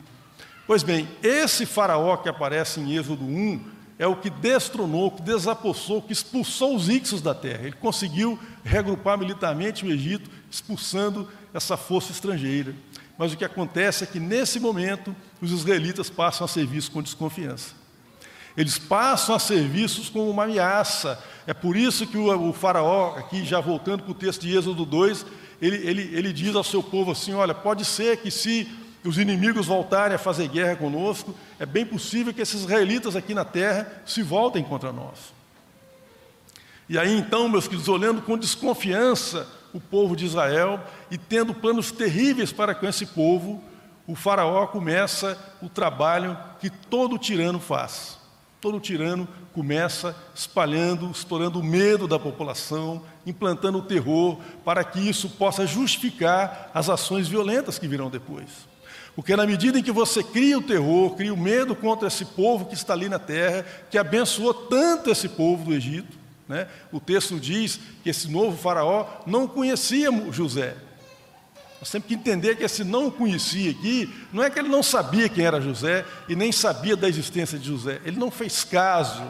Pois 0.67 0.83
bem, 0.83 1.07
esse 1.23 1.65
faraó 1.65 2.15
que 2.17 2.29
aparece 2.29 2.79
em 2.79 2.95
Êxodo 2.95 3.25
1 3.25 3.79
é 3.97 4.07
o 4.07 4.15
que 4.15 4.29
destronou, 4.29 5.11
que 5.11 5.21
desapossou, 5.21 6.01
que 6.01 6.13
expulsou 6.13 6.75
os 6.75 6.87
íxios 6.87 7.21
da 7.21 7.35
terra. 7.35 7.63
Ele 7.63 7.75
conseguiu 7.75 8.39
regrupar 8.63 9.17
militarmente 9.17 9.85
o 9.85 9.91
Egito, 9.91 10.29
expulsando 10.49 11.27
essa 11.53 11.75
força 11.75 12.11
estrangeira. 12.11 12.73
Mas 13.17 13.33
o 13.33 13.37
que 13.37 13.43
acontece 13.43 14.05
é 14.05 14.07
que, 14.07 14.19
nesse 14.19 14.59
momento, 14.59 15.13
os 15.41 15.51
israelitas 15.51 16.09
passam 16.09 16.45
a 16.45 16.47
ser 16.47 16.67
com 16.89 17.01
desconfiança. 17.01 17.73
Eles 18.55 18.77
passam 18.77 19.35
a 19.35 19.39
ser 19.39 19.67
vistos 19.67 20.07
como 20.07 20.29
uma 20.29 20.43
ameaça. 20.43 21.21
É 21.45 21.53
por 21.53 21.75
isso 21.75 22.07
que 22.07 22.17
o, 22.17 22.49
o 22.49 22.53
faraó, 22.53 23.15
aqui 23.17 23.43
já 23.43 23.59
voltando 23.59 24.03
para 24.03 24.11
o 24.11 24.15
texto 24.15 24.41
de 24.41 24.55
Êxodo 24.55 24.85
2, 24.85 25.25
ele, 25.61 25.75
ele, 25.77 26.01
ele 26.13 26.31
diz 26.31 26.55
ao 26.55 26.63
seu 26.63 26.81
povo 26.81 27.11
assim: 27.11 27.33
olha, 27.33 27.53
pode 27.53 27.83
ser 27.83 28.17
que 28.17 28.31
se 28.31 28.67
os 29.07 29.17
inimigos 29.17 29.65
voltarem 29.65 30.15
a 30.15 30.19
fazer 30.19 30.47
guerra 30.47 30.75
conosco, 30.75 31.33
é 31.57 31.65
bem 31.65 31.85
possível 31.85 32.33
que 32.33 32.41
esses 32.41 32.61
israelitas 32.61 33.15
aqui 33.15 33.33
na 33.33 33.45
terra 33.45 34.01
se 34.05 34.21
voltem 34.21 34.63
contra 34.63 34.91
nós. 34.91 35.33
E 36.87 36.97
aí 36.97 37.17
então, 37.17 37.47
meus 37.47 37.67
queridos, 37.67 37.87
olhando 37.87 38.21
com 38.21 38.37
desconfiança 38.37 39.47
o 39.73 39.79
povo 39.79 40.15
de 40.15 40.25
Israel 40.25 40.79
e 41.11 41.17
tendo 41.17 41.53
planos 41.53 41.91
terríveis 41.91 42.51
para 42.51 42.73
com 42.73 42.87
esse 42.87 43.05
povo, 43.05 43.63
o 44.07 44.15
Faraó 44.15 44.65
começa 44.65 45.37
o 45.61 45.69
trabalho 45.69 46.35
que 46.59 46.69
todo 46.69 47.17
tirano 47.17 47.59
faz. 47.59 48.17
Todo 48.59 48.79
tirano 48.79 49.27
começa 49.53 50.15
espalhando, 50.33 51.09
estourando 51.11 51.59
o 51.59 51.63
medo 51.63 52.07
da 52.07 52.19
população, 52.19 53.03
implantando 53.25 53.77
o 53.77 53.83
terror, 53.83 54.37
para 54.65 54.83
que 54.83 54.99
isso 54.99 55.29
possa 55.29 55.65
justificar 55.65 56.71
as 56.73 56.89
ações 56.89 57.27
violentas 57.27 57.77
que 57.77 57.87
virão 57.87 58.09
depois. 58.09 58.67
Porque 59.19 59.35
na 59.35 59.45
medida 59.45 59.77
em 59.77 59.83
que 59.83 59.91
você 59.91 60.23
cria 60.23 60.57
o 60.57 60.61
terror, 60.61 61.13
cria 61.13 61.33
o 61.33 61.37
medo 61.37 61.75
contra 61.75 62.07
esse 62.07 62.23
povo 62.23 62.63
que 62.63 62.73
está 62.73 62.93
ali 62.93 63.09
na 63.09 63.19
terra, 63.19 63.65
que 63.91 63.97
abençoou 63.97 64.53
tanto 64.53 65.11
esse 65.11 65.27
povo 65.27 65.65
do 65.65 65.73
Egito, 65.73 66.17
né? 66.47 66.69
O 66.89 67.01
texto 67.01 67.37
diz 67.37 67.81
que 68.01 68.09
esse 68.09 68.29
novo 68.29 68.55
faraó 68.55 69.05
não 69.27 69.45
conhecia 69.45 70.09
José. 70.31 70.73
Nós 71.81 71.91
temos 71.91 72.07
que 72.07 72.13
entender 72.13 72.55
que 72.55 72.63
esse 72.63 72.85
não 72.85 73.11
conhecia 73.11 73.71
aqui, 73.71 74.09
não 74.31 74.41
é 74.41 74.49
que 74.49 74.57
ele 74.57 74.69
não 74.69 74.81
sabia 74.81 75.27
quem 75.27 75.43
era 75.43 75.59
José 75.59 76.05
e 76.29 76.33
nem 76.33 76.53
sabia 76.53 76.95
da 76.95 77.09
existência 77.09 77.59
de 77.59 77.67
José. 77.67 77.99
Ele 78.05 78.17
não 78.17 78.31
fez 78.31 78.63
caso, 78.63 79.21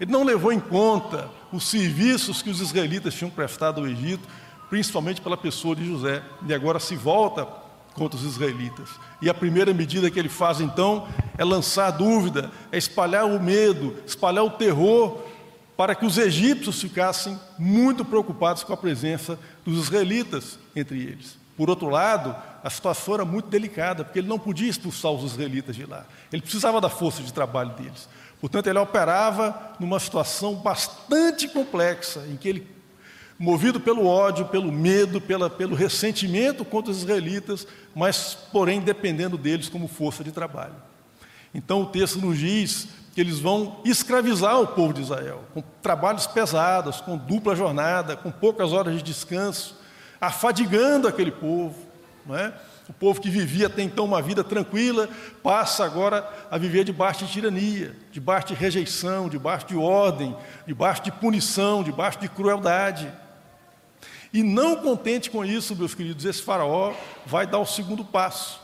ele 0.00 0.10
não 0.10 0.24
levou 0.24 0.50
em 0.50 0.60
conta 0.60 1.28
os 1.52 1.68
serviços 1.68 2.40
que 2.40 2.48
os 2.48 2.62
israelitas 2.62 3.12
tinham 3.12 3.30
prestado 3.30 3.82
ao 3.82 3.86
Egito, 3.86 4.26
principalmente 4.70 5.20
pela 5.20 5.36
pessoa 5.36 5.76
de 5.76 5.84
José. 5.84 6.22
E 6.48 6.54
agora 6.54 6.80
se 6.80 6.96
volta 6.96 7.65
contra 7.96 8.18
os 8.18 8.24
israelitas. 8.24 8.90
E 9.20 9.28
a 9.28 9.34
primeira 9.34 9.72
medida 9.72 10.10
que 10.10 10.18
ele 10.18 10.28
faz 10.28 10.60
então 10.60 11.08
é 11.36 11.44
lançar 11.44 11.90
dúvida, 11.90 12.50
é 12.70 12.78
espalhar 12.78 13.24
o 13.24 13.42
medo, 13.42 13.96
espalhar 14.06 14.44
o 14.44 14.50
terror 14.50 15.18
para 15.76 15.94
que 15.94 16.06
os 16.06 16.16
egípcios 16.16 16.80
ficassem 16.80 17.38
muito 17.58 18.04
preocupados 18.04 18.62
com 18.62 18.72
a 18.72 18.76
presença 18.76 19.38
dos 19.64 19.84
israelitas 19.84 20.58
entre 20.74 21.02
eles. 21.02 21.38
Por 21.56 21.70
outro 21.70 21.88
lado, 21.88 22.36
a 22.62 22.68
situação 22.68 23.14
era 23.14 23.24
muito 23.24 23.48
delicada, 23.48 24.04
porque 24.04 24.18
ele 24.18 24.28
não 24.28 24.38
podia 24.38 24.68
expulsar 24.68 25.12
os 25.12 25.32
israelitas 25.32 25.74
de 25.74 25.86
lá. 25.86 26.04
Ele 26.30 26.42
precisava 26.42 26.80
da 26.80 26.90
força 26.90 27.22
de 27.22 27.32
trabalho 27.32 27.70
deles. 27.70 28.08
Portanto, 28.40 28.66
ele 28.66 28.78
operava 28.78 29.72
numa 29.80 29.98
situação 29.98 30.54
bastante 30.56 31.48
complexa, 31.48 32.26
em 32.28 32.36
que 32.36 32.48
ele, 32.48 32.75
movido 33.38 33.78
pelo 33.78 34.06
ódio, 34.06 34.46
pelo 34.46 34.72
medo, 34.72 35.20
pela, 35.20 35.50
pelo 35.50 35.74
ressentimento 35.74 36.64
contra 36.64 36.90
os 36.90 36.98
israelitas, 36.98 37.66
mas, 37.94 38.34
porém, 38.52 38.80
dependendo 38.80 39.36
deles 39.36 39.68
como 39.68 39.88
força 39.88 40.24
de 40.24 40.32
trabalho. 40.32 40.74
Então, 41.54 41.82
o 41.82 41.86
texto 41.86 42.18
nos 42.18 42.38
diz 42.38 42.88
que 43.14 43.20
eles 43.20 43.38
vão 43.38 43.80
escravizar 43.84 44.60
o 44.60 44.66
povo 44.66 44.92
de 44.92 45.00
Israel, 45.00 45.44
com 45.54 45.62
trabalhos 45.80 46.26
pesados, 46.26 47.00
com 47.00 47.16
dupla 47.16 47.56
jornada, 47.56 48.14
com 48.16 48.30
poucas 48.30 48.72
horas 48.72 48.94
de 48.94 49.02
descanso, 49.02 49.74
afadigando 50.20 51.08
aquele 51.08 51.30
povo. 51.30 51.74
Não 52.26 52.36
é? 52.36 52.52
O 52.88 52.92
povo 52.92 53.20
que 53.20 53.30
vivia 53.30 53.66
até 53.66 53.82
então 53.82 54.04
uma 54.04 54.22
vida 54.22 54.44
tranquila, 54.44 55.08
passa 55.42 55.84
agora 55.84 56.28
a 56.50 56.56
viver 56.56 56.84
debaixo 56.84 57.24
de 57.24 57.32
tirania, 57.32 57.96
debaixo 58.12 58.48
de 58.48 58.54
rejeição, 58.54 59.28
debaixo 59.28 59.66
de 59.66 59.76
ordem, 59.76 60.36
debaixo 60.66 61.02
de 61.02 61.10
punição, 61.10 61.82
debaixo 61.82 62.20
de 62.20 62.28
crueldade. 62.28 63.10
E 64.36 64.42
não 64.42 64.76
contente 64.76 65.30
com 65.30 65.42
isso, 65.42 65.74
meus 65.74 65.94
queridos, 65.94 66.26
esse 66.26 66.42
faraó 66.42 66.92
vai 67.24 67.46
dar 67.46 67.58
o 67.58 67.64
segundo 67.64 68.04
passo, 68.04 68.60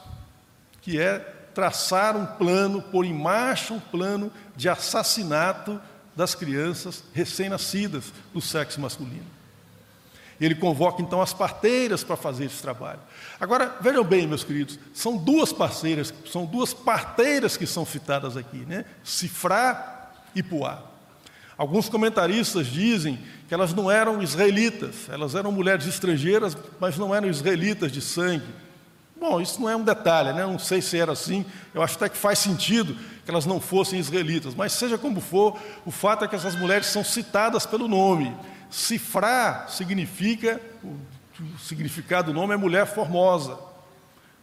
que 0.82 1.00
é 1.00 1.18
traçar 1.54 2.14
um 2.14 2.26
plano, 2.26 2.82
pôr 2.82 3.06
em 3.06 3.14
marcha 3.14 3.72
um 3.72 3.80
plano 3.80 4.30
de 4.54 4.68
assassinato 4.68 5.80
das 6.14 6.34
crianças 6.34 7.02
recém-nascidas 7.14 8.12
do 8.34 8.40
sexo 8.42 8.82
masculino. 8.82 9.24
Ele 10.38 10.54
convoca 10.54 11.00
então 11.00 11.22
as 11.22 11.32
parteiras 11.32 12.04
para 12.04 12.18
fazer 12.18 12.44
esse 12.44 12.60
trabalho. 12.60 13.00
Agora, 13.40 13.74
vejam 13.80 14.04
bem, 14.04 14.26
meus 14.26 14.44
queridos, 14.44 14.78
são 14.92 15.16
duas 15.16 15.54
parceiras, 15.54 16.12
são 16.30 16.44
duas 16.44 16.74
parteiras 16.74 17.56
que 17.56 17.66
são 17.66 17.86
citadas 17.86 18.36
aqui, 18.36 18.58
né? 18.66 18.84
Cifrá 19.02 20.10
e 20.34 20.42
Puá. 20.42 20.91
Alguns 21.56 21.88
comentaristas 21.88 22.66
dizem 22.66 23.18
que 23.46 23.54
elas 23.54 23.74
não 23.74 23.90
eram 23.90 24.22
israelitas, 24.22 25.08
elas 25.08 25.34
eram 25.34 25.52
mulheres 25.52 25.86
estrangeiras, 25.86 26.56
mas 26.80 26.96
não 26.96 27.14
eram 27.14 27.28
israelitas 27.28 27.92
de 27.92 28.00
sangue. 28.00 28.46
Bom, 29.20 29.40
isso 29.40 29.60
não 29.60 29.68
é 29.68 29.76
um 29.76 29.84
detalhe, 29.84 30.32
né? 30.32 30.44
não 30.44 30.58
sei 30.58 30.82
se 30.82 30.98
era 30.98 31.12
assim, 31.12 31.46
eu 31.72 31.80
acho 31.80 31.94
até 31.94 32.08
que 32.08 32.16
faz 32.16 32.40
sentido 32.40 32.96
que 33.24 33.30
elas 33.30 33.46
não 33.46 33.60
fossem 33.60 34.00
israelitas, 34.00 34.52
mas 34.54 34.72
seja 34.72 34.98
como 34.98 35.20
for, 35.20 35.56
o 35.86 35.92
fato 35.92 36.24
é 36.24 36.28
que 36.28 36.34
essas 36.34 36.56
mulheres 36.56 36.88
são 36.88 37.04
citadas 37.04 37.64
pelo 37.64 37.86
nome. 37.86 38.34
Cifrar 38.68 39.68
significa, 39.68 40.60
o 40.82 40.96
significado 41.60 42.32
do 42.32 42.34
nome 42.34 42.54
é 42.54 42.56
mulher 42.56 42.84
formosa. 42.84 43.56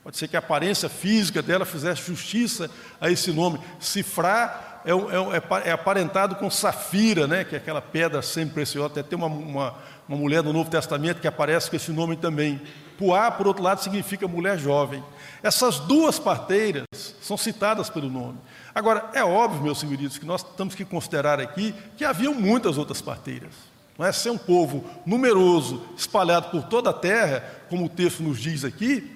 Pode 0.03 0.17
ser 0.17 0.27
que 0.27 0.35
a 0.35 0.39
aparência 0.39 0.87
física 0.87 1.41
dela 1.41 1.65
fizesse 1.65 2.03
justiça 2.03 2.69
a 3.01 3.11
esse 3.11 3.31
nome. 3.31 3.59
Cifrar 3.79 4.68
é, 4.85 4.91
é, 4.91 5.65
é, 5.65 5.69
é 5.69 5.71
aparentado 5.71 6.35
com 6.35 6.49
safira, 6.49 7.27
né? 7.27 7.43
que 7.43 7.55
é 7.55 7.57
aquela 7.57 7.81
pedra 7.81 8.21
sempre 8.21 8.55
preciosa. 8.55 8.87
Até 8.87 9.03
tem 9.03 9.17
uma, 9.17 9.27
uma, 9.27 9.75
uma 10.07 10.17
mulher 10.17 10.41
do 10.41 10.53
Novo 10.53 10.69
Testamento 10.69 11.19
que 11.19 11.27
aparece 11.27 11.69
com 11.69 11.75
esse 11.75 11.91
nome 11.91 12.15
também. 12.15 12.61
Puá, 12.97 13.31
por 13.31 13.47
outro 13.47 13.63
lado, 13.63 13.81
significa 13.81 14.27
mulher 14.27 14.57
jovem. 14.57 15.03
Essas 15.41 15.79
duas 15.79 16.19
parteiras 16.19 16.83
são 17.21 17.37
citadas 17.37 17.89
pelo 17.89 18.09
nome. 18.09 18.37
Agora, 18.75 19.09
é 19.13 19.23
óbvio, 19.23 19.63
meus 19.63 19.81
queridos, 19.81 20.17
que 20.17 20.25
nós 20.25 20.43
temos 20.43 20.75
que 20.75 20.83
considerar 20.83 21.39
aqui 21.39 21.73
que 21.95 22.03
haviam 22.03 22.33
muitas 22.33 22.77
outras 22.77 23.01
parteiras. 23.01 23.53
Não 23.97 24.05
é 24.05 24.11
ser 24.11 24.29
um 24.29 24.37
povo 24.37 24.85
numeroso, 25.05 25.85
espalhado 25.97 26.49
por 26.49 26.63
toda 26.63 26.89
a 26.89 26.93
terra, 26.93 27.43
como 27.69 27.85
o 27.85 27.89
texto 27.89 28.23
nos 28.23 28.39
diz 28.39 28.63
aqui, 28.63 29.15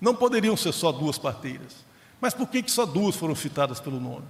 não 0.00 0.14
poderiam 0.14 0.56
ser 0.56 0.72
só 0.72 0.90
duas 0.90 1.18
parteiras. 1.18 1.84
Mas 2.20 2.34
por 2.34 2.48
que, 2.48 2.62
que 2.62 2.70
só 2.70 2.86
duas 2.86 3.14
foram 3.14 3.34
citadas 3.34 3.80
pelo 3.80 4.00
nome? 4.00 4.24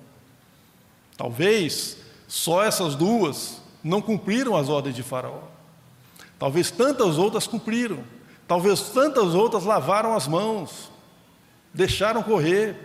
Talvez 1.16 1.99
só 2.26 2.64
essas 2.64 2.95
duas 2.95 3.61
não 3.83 4.00
cumpriram 4.00 4.57
as 4.57 4.69
ordens 4.69 4.95
de 4.95 5.02
Faraó. 5.02 5.42
Talvez 6.38 6.71
tantas 6.71 7.19
outras 7.19 7.47
cumpriram. 7.47 8.02
Talvez 8.47 8.81
tantas 8.90 9.35
outras 9.35 9.64
lavaram 9.64 10.14
as 10.14 10.26
mãos, 10.26 10.90
deixaram 11.73 12.23
correr. 12.23 12.76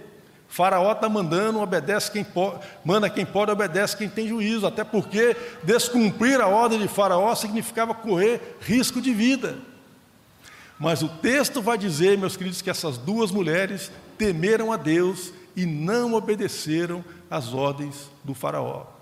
Faraó 0.48 0.94
está 0.94 1.10
mandando, 1.10 1.60
obedece 1.60 2.10
quem 2.10 2.24
pode, 2.24 2.60
manda 2.86 3.10
quem 3.10 3.26
pode, 3.26 3.52
obedece 3.52 3.98
quem 3.98 4.08
tem 4.08 4.30
juízo, 4.30 4.66
até 4.66 4.84
porque 4.84 5.36
descumprir 5.64 6.40
a 6.40 6.48
ordem 6.48 6.80
de 6.80 6.88
Faraó 6.88 7.36
significava 7.36 7.94
correr 7.94 8.56
risco 8.62 9.02
de 9.02 9.12
vida. 9.14 9.58
Mas 10.80 11.02
o 11.02 11.10
texto 11.10 11.62
vai 11.62 11.78
dizer, 11.78 12.18
meus 12.18 12.38
queridos, 12.38 12.62
que 12.62 12.70
essas 12.70 12.98
duas 12.98 13.30
mulheres 13.30 13.92
temeram 14.18 14.72
a 14.72 14.78
Deus 14.78 15.34
e 15.56 15.66
não 15.66 16.14
obedeceram 16.14 17.04
às 17.30 17.54
ordens 17.54 18.10
do 18.24 18.34
Faraó. 18.34 18.98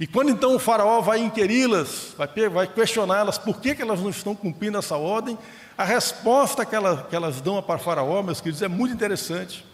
E 0.00 0.06
quando 0.06 0.30
então 0.30 0.54
o 0.54 0.60
faraó 0.60 1.00
vai 1.00 1.18
inquiri-las, 1.18 2.14
vai, 2.16 2.68
questioná-las 2.68 3.36
por 3.36 3.60
que, 3.60 3.74
que 3.74 3.82
elas 3.82 4.00
não 4.00 4.10
estão 4.10 4.32
cumprindo 4.32 4.78
essa 4.78 4.96
ordem, 4.96 5.36
a 5.76 5.82
resposta 5.82 6.64
que, 6.64 6.74
ela, 6.74 7.06
que 7.10 7.16
elas 7.16 7.40
dão 7.40 7.60
para 7.60 7.76
o 7.76 7.82
faraó, 7.82 8.22
meus 8.22 8.40
queridos, 8.40 8.62
é 8.62 8.68
muito 8.68 8.94
interessante. 8.94 9.66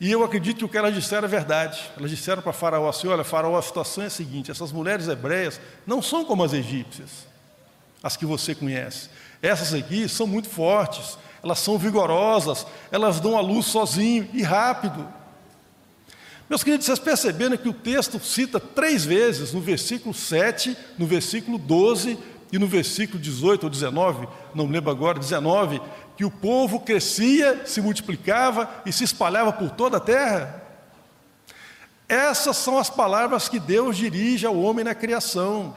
E 0.00 0.10
eu 0.10 0.24
acredito 0.24 0.58
que 0.58 0.64
o 0.64 0.68
que 0.68 0.76
elas 0.76 0.94
disseram 0.94 1.26
é 1.26 1.30
verdade. 1.30 1.80
Elas 1.96 2.10
disseram 2.10 2.42
para 2.42 2.52
Faraó 2.52 2.88
assim: 2.88 3.06
olha, 3.06 3.22
Faraó, 3.22 3.56
a 3.56 3.62
situação 3.62 4.02
é 4.04 4.08
a 4.08 4.10
seguinte: 4.10 4.50
essas 4.50 4.72
mulheres 4.72 5.08
hebreias 5.08 5.60
não 5.86 6.02
são 6.02 6.24
como 6.24 6.42
as 6.42 6.52
egípcias, 6.52 7.26
as 8.02 8.16
que 8.16 8.26
você 8.26 8.54
conhece. 8.54 9.08
Essas 9.40 9.72
aqui 9.72 10.08
são 10.08 10.26
muito 10.26 10.48
fortes, 10.48 11.16
elas 11.42 11.58
são 11.58 11.78
vigorosas, 11.78 12.66
elas 12.90 13.20
dão 13.20 13.38
a 13.38 13.40
luz 13.40 13.66
sozinho 13.66 14.28
e 14.32 14.42
rápido. 14.42 15.06
Meus 16.48 16.62
queridos, 16.62 16.84
vocês 16.84 16.98
perceberam 16.98 17.56
que 17.56 17.68
o 17.68 17.72
texto 17.72 18.20
cita 18.20 18.60
três 18.60 19.04
vezes, 19.04 19.52
no 19.52 19.60
versículo 19.60 20.14
7, 20.14 20.76
no 20.98 21.06
versículo 21.06 21.56
12 21.56 22.18
e 22.52 22.58
no 22.58 22.66
versículo 22.66 23.18
18 23.18 23.64
ou 23.64 23.70
19, 23.70 24.28
não 24.54 24.66
lembro 24.66 24.90
agora, 24.90 25.18
19, 25.18 25.80
que 26.16 26.24
o 26.24 26.30
povo 26.30 26.80
crescia, 26.80 27.62
se 27.66 27.80
multiplicava 27.80 28.68
e 28.84 28.92
se 28.92 29.04
espalhava 29.04 29.52
por 29.52 29.70
toda 29.70 29.96
a 29.96 30.00
terra? 30.00 30.62
Essas 32.06 32.58
são 32.58 32.78
as 32.78 32.90
palavras 32.90 33.48
que 33.48 33.58
Deus 33.58 33.96
dirige 33.96 34.46
ao 34.46 34.56
homem 34.56 34.84
na 34.84 34.94
criação. 34.94 35.74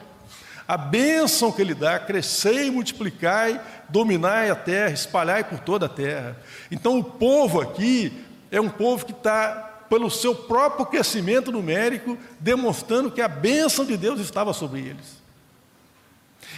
A 0.68 0.76
bênção 0.76 1.50
que 1.50 1.62
Ele 1.62 1.74
dá, 1.74 1.98
crescer 1.98 2.66
e 2.66 2.70
multiplicai, 2.70 3.58
dominai 3.88 4.50
a 4.50 4.54
terra, 4.54 4.92
espalhai 4.92 5.42
por 5.42 5.60
toda 5.60 5.86
a 5.86 5.88
terra. 5.88 6.36
Então 6.70 6.98
o 6.98 7.04
povo 7.04 7.60
aqui 7.60 8.12
é 8.50 8.60
um 8.60 8.68
povo 8.68 9.06
que 9.06 9.12
está, 9.12 9.67
pelo 9.88 10.10
seu 10.10 10.34
próprio 10.34 10.86
crescimento 10.86 11.50
numérico, 11.50 12.18
demonstrando 12.38 13.10
que 13.10 13.20
a 13.20 13.28
bênção 13.28 13.84
de 13.84 13.96
Deus 13.96 14.20
estava 14.20 14.52
sobre 14.52 14.80
eles. 14.80 15.18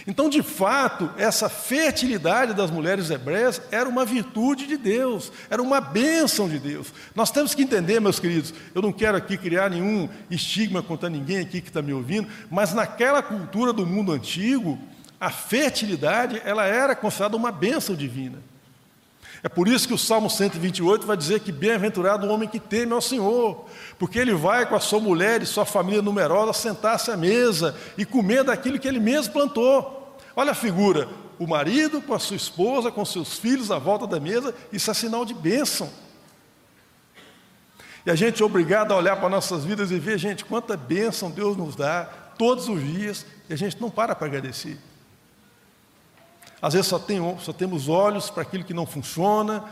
Então, 0.07 0.29
de 0.29 0.41
fato, 0.41 1.11
essa 1.17 1.49
fertilidade 1.49 2.53
das 2.53 2.71
mulheres 2.71 3.09
hebreias 3.09 3.61
era 3.71 3.87
uma 3.87 4.05
virtude 4.05 4.65
de 4.65 4.77
Deus, 4.77 5.31
era 5.49 5.61
uma 5.61 5.79
bênção 5.79 6.49
de 6.49 6.57
Deus. 6.59 6.93
Nós 7.13 7.29
temos 7.29 7.53
que 7.53 7.63
entender, 7.63 7.99
meus 7.99 8.19
queridos, 8.19 8.53
eu 8.73 8.81
não 8.81 8.91
quero 8.91 9.17
aqui 9.17 9.37
criar 9.37 9.69
nenhum 9.69 10.09
estigma 10.29 10.81
contra 10.81 11.09
ninguém 11.09 11.39
aqui 11.39 11.61
que 11.61 11.67
está 11.67 11.81
me 11.81 11.93
ouvindo, 11.93 12.27
mas 12.49 12.73
naquela 12.73 13.21
cultura 13.21 13.73
do 13.73 13.85
mundo 13.85 14.11
antigo, 14.11 14.79
a 15.19 15.29
fertilidade 15.29 16.41
ela 16.43 16.65
era 16.65 16.95
considerada 16.95 17.37
uma 17.37 17.51
bênção 17.51 17.95
divina. 17.95 18.39
É 19.43 19.49
por 19.49 19.67
isso 19.67 19.87
que 19.87 19.93
o 19.93 19.97
Salmo 19.97 20.29
128 20.29 21.05
vai 21.05 21.17
dizer 21.17 21.39
que 21.39 21.51
bem-aventurado 21.51 22.27
o 22.27 22.29
homem 22.29 22.47
que 22.47 22.59
teme 22.59 22.93
ao 22.93 23.01
Senhor, 23.01 23.65
porque 23.97 24.19
ele 24.19 24.35
vai 24.35 24.67
com 24.67 24.75
a 24.75 24.79
sua 24.79 24.99
mulher 24.99 25.41
e 25.41 25.47
sua 25.47 25.65
família 25.65 26.01
numerosa 26.01 26.53
sentar-se 26.53 27.09
à 27.09 27.17
mesa 27.17 27.75
e 27.97 28.05
comer 28.05 28.43
daquilo 28.43 28.77
que 28.77 28.87
ele 28.87 28.99
mesmo 28.99 29.33
plantou. 29.33 30.15
Olha 30.35 30.51
a 30.51 30.55
figura: 30.55 31.09
o 31.39 31.47
marido 31.47 32.01
com 32.01 32.13
a 32.13 32.19
sua 32.19 32.35
esposa, 32.35 32.91
com 32.91 33.03
seus 33.03 33.39
filhos 33.39 33.71
à 33.71 33.79
volta 33.79 34.05
da 34.05 34.19
mesa, 34.19 34.53
isso 34.71 34.91
é 34.91 34.93
sinal 34.93 35.25
de 35.25 35.33
bênção. 35.33 35.89
E 38.05 38.11
a 38.11 38.15
gente 38.15 38.43
é 38.43 38.45
obrigado 38.45 38.91
a 38.91 38.97
olhar 38.97 39.15
para 39.17 39.29
nossas 39.29 39.63
vidas 39.63 39.89
e 39.89 39.99
ver, 39.99 40.19
gente, 40.19 40.45
quanta 40.45 40.77
bênção 40.77 41.31
Deus 41.31 41.57
nos 41.57 41.75
dá 41.75 42.05
todos 42.37 42.69
os 42.69 42.81
dias 42.81 43.25
e 43.49 43.53
a 43.53 43.55
gente 43.55 43.79
não 43.81 43.89
para 43.89 44.15
para 44.15 44.27
agradecer. 44.27 44.77
Às 46.61 46.73
vezes 46.73 46.87
só, 46.87 46.99
tem, 46.99 47.19
só 47.39 47.51
temos 47.51 47.89
olhos 47.89 48.29
para 48.29 48.43
aquilo 48.43 48.63
que 48.63 48.73
não 48.73 48.85
funciona, 48.85 49.63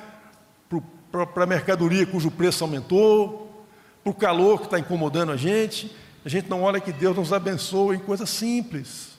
para 1.12 1.44
a 1.44 1.48
mercadoria 1.48 2.06
cujo 2.06 2.32
preço 2.32 2.64
aumentou, 2.64 3.66
para 4.04 4.12
o 4.12 4.16
calor 4.16 4.60
que 4.60 4.66
está 4.66 4.80
incomodando 4.80 5.32
a 5.32 5.38
gente. 5.38 5.96
A 6.26 6.30
gente 6.30 6.50
não 6.50 6.64
olha 6.64 6.80
que 6.80 6.92
Deus 6.92 7.16
nos 7.16 7.32
abençoa 7.32 7.96
em 7.96 8.00
coisas 8.00 8.30
simples, 8.30 9.10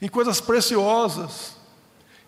em 0.00 0.08
coisas 0.08 0.40
preciosas, 0.40 1.56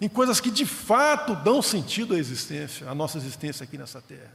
em 0.01 0.09
coisas 0.09 0.41
que 0.41 0.51
de 0.51 0.67
fato 0.67 1.35
dão 1.37 1.63
sentido 1.63 2.15
à 2.15 2.19
existência, 2.19 2.89
à 2.89 2.95
nossa 2.95 3.17
existência 3.17 3.65
aqui 3.65 3.79
nessa 3.79 4.01
terra. 4.01 4.33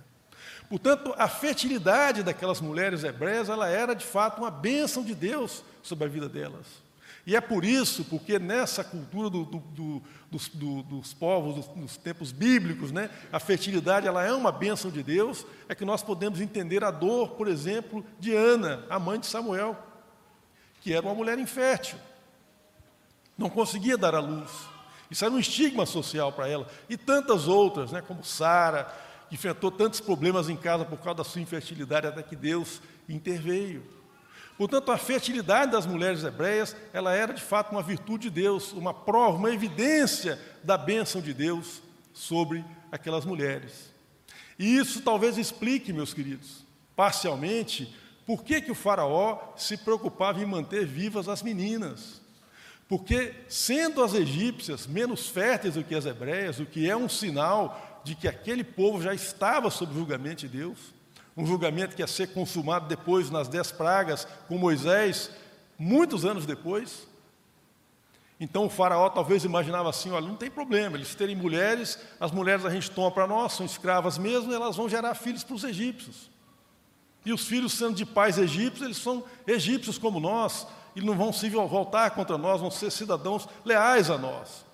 Portanto, 0.70 1.14
a 1.18 1.28
fertilidade 1.28 2.22
daquelas 2.22 2.62
mulheres 2.62 3.04
hebreias, 3.04 3.50
ela 3.50 3.68
era 3.68 3.96
de 3.96 4.06
fato 4.06 4.40
uma 4.40 4.52
bênção 4.52 5.04
de 5.04 5.16
Deus 5.16 5.64
sobre 5.82 6.06
a 6.06 6.08
vida 6.08 6.30
delas. 6.30 6.66
E 7.30 7.36
é 7.36 7.40
por 7.40 7.64
isso, 7.64 8.04
porque 8.06 8.40
nessa 8.40 8.84
cultura 8.84 9.30
do, 9.30 9.46
do, 9.46 9.60
do, 9.60 10.04
dos, 10.32 10.48
dos, 10.48 11.14
povos, 11.14 11.68
dos, 11.68 11.96
tempos 11.96 12.32
bíblicos, 12.32 12.92
né, 12.92 13.08
a 13.32 13.40
fertilidade 13.40 14.08
ela 14.08 14.24
é 14.24 14.34
uma 14.34 14.52
bênção 14.52 14.90
de 14.90 15.04
Deus, 15.04 15.46
é 15.68 15.76
que 15.76 15.86
nós 15.86 16.02
podemos 16.02 16.42
entender 16.42 16.84
a 16.84 16.90
dor, 16.90 17.36
por 17.36 17.48
exemplo, 17.48 18.04
de 18.20 18.34
Ana, 18.34 18.84
a 18.90 18.98
mãe 18.98 19.20
de 19.20 19.28
Samuel, 19.28 19.78
que 20.82 20.92
era 20.92 21.06
uma 21.06 21.14
mulher 21.14 21.38
infértil, 21.38 22.00
não 23.38 23.48
conseguia 23.48 23.96
dar 23.96 24.16
à 24.16 24.20
luz. 24.20 24.50
Isso 25.12 25.24
era 25.24 25.32
um 25.32 25.38
estigma 25.38 25.86
social 25.86 26.32
para 26.32 26.48
ela. 26.48 26.66
E 26.90 26.98
tantas 26.98 27.48
outras, 27.48 27.92
né, 27.92 28.02
como 28.02 28.24
Sara, 28.24 28.92
que 29.30 29.36
enfrentou 29.36 29.70
tantos 29.70 30.00
problemas 30.00 30.50
em 30.50 30.58
casa 30.58 30.84
por 30.84 30.98
causa 30.98 31.18
da 31.18 31.24
sua 31.24 31.42
infertilidade, 31.42 32.08
até 32.08 32.24
que 32.24 32.36
Deus 32.36 32.82
interveio. 33.08 33.99
Portanto, 34.60 34.92
a 34.92 34.98
fertilidade 34.98 35.72
das 35.72 35.86
mulheres 35.86 36.22
hebreias, 36.22 36.76
ela 36.92 37.14
era 37.14 37.34
de 37.34 37.42
fato 37.42 37.72
uma 37.72 37.82
virtude 37.82 38.30
de 38.30 38.42
Deus, 38.42 38.74
uma 38.74 38.94
prova, 38.94 39.38
uma 39.38 39.54
evidência 39.54 40.38
da 40.62 40.78
bênção 40.78 41.22
de 41.22 41.34
Deus 41.34 41.82
sobre 42.12 42.66
aquelas 42.92 43.24
mulheres. 43.24 43.90
E 44.60 44.76
isso 44.76 45.02
talvez 45.02 45.38
explique, 45.38 45.94
meus 45.94 46.14
queridos, 46.14 46.66
parcialmente, 46.94 47.96
por 48.26 48.44
que, 48.44 48.60
que 48.60 48.70
o 48.70 48.76
faraó 48.76 49.54
se 49.56 49.78
preocupava 49.78 50.42
em 50.42 50.46
manter 50.46 50.86
vivas 50.86 51.30
as 51.30 51.42
meninas. 51.42 52.20
Porque, 52.86 53.34
sendo 53.48 54.04
as 54.04 54.14
egípcias 54.14 54.86
menos 54.86 55.30
férteis 55.30 55.76
do 55.76 55.86
que 55.86 55.96
as 55.96 56.06
hebreias, 56.06 56.60
o 56.60 56.66
que 56.66 56.90
é 56.90 56.98
um 56.98 57.08
sinal 57.08 58.02
de 58.04 58.14
que 58.14 58.28
aquele 58.28 58.66
povo 58.66 59.02
já 59.02 59.14
estava 59.14 59.72
sob 59.72 59.94
julgamento 59.94 60.42
de 60.42 60.50
Deus, 60.50 60.99
um 61.40 61.46
julgamento 61.46 61.96
que 61.96 62.02
ia 62.02 62.08
ser 62.08 62.34
consumado 62.34 62.88
depois 62.88 63.30
nas 63.30 63.48
dez 63.48 63.72
pragas 63.72 64.28
com 64.50 64.58
Moisés, 64.58 65.32
muitos 65.78 66.26
anos 66.26 66.46
depois. 66.46 67.08
Então 68.38 68.66
o 68.66 68.70
faraó 68.70 69.10
talvez 69.10 69.46
imaginava 69.46 69.90
assim: 69.90 70.12
olha, 70.12 70.28
não 70.28 70.36
tem 70.36 70.52
problema, 70.52 70.98
eles 70.98 71.16
terem 71.16 71.38
mulheres, 71.38 71.98
as 72.20 72.32
mulheres 72.32 72.66
a 72.66 72.70
gente 72.70 72.92
toma 72.92 73.10
para 73.10 73.26
nós, 73.26 73.54
são 73.54 73.66
escravas 73.66 74.18
mesmo, 74.18 74.52
e 74.52 74.56
elas 74.56 74.76
vão 74.76 74.90
gerar 74.90 75.16
filhos 75.16 75.44
para 75.44 75.56
os 75.56 75.64
egípcios. 75.64 76.30
E 77.26 77.32
os 77.32 77.48
filhos, 77.48 77.74
sendo 77.74 77.96
de 77.96 78.06
pais 78.06 78.38
egípcios, 78.38 78.82
eles 78.82 78.98
são 78.98 79.24
egípcios 79.48 79.98
como 79.98 80.20
nós, 80.20 80.68
e 80.94 81.02
não 81.02 81.16
vão 81.16 81.32
se 81.32 81.50
voltar 81.50 82.12
contra 82.12 82.38
nós, 82.38 82.60
vão 82.60 82.72
ser 82.72 82.92
cidadãos 82.92 83.48
leais 83.64 84.10
a 84.10 84.18
nós. 84.18 84.66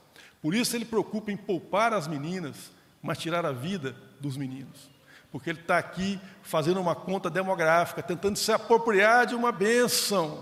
Por 0.41 0.55
isso 0.55 0.75
ele 0.75 0.85
preocupa 0.85 1.31
em 1.31 1.37
poupar 1.37 1.93
as 1.93 2.07
meninas, 2.07 2.71
mas 3.03 3.19
tirar 3.19 3.45
a 3.45 3.51
vida 3.51 3.95
dos 4.19 4.35
meninos 4.35 4.94
porque 5.35 5.49
ele 5.49 5.59
está 5.59 5.77
aqui 5.77 6.17
fazendo 6.41 6.79
uma 6.79 6.95
conta 6.95 7.29
demográfica, 7.29 8.01
tentando 8.01 8.37
se 8.37 8.53
apropriar 8.53 9.25
de 9.25 9.35
uma 9.35 9.51
bênção, 9.51 10.41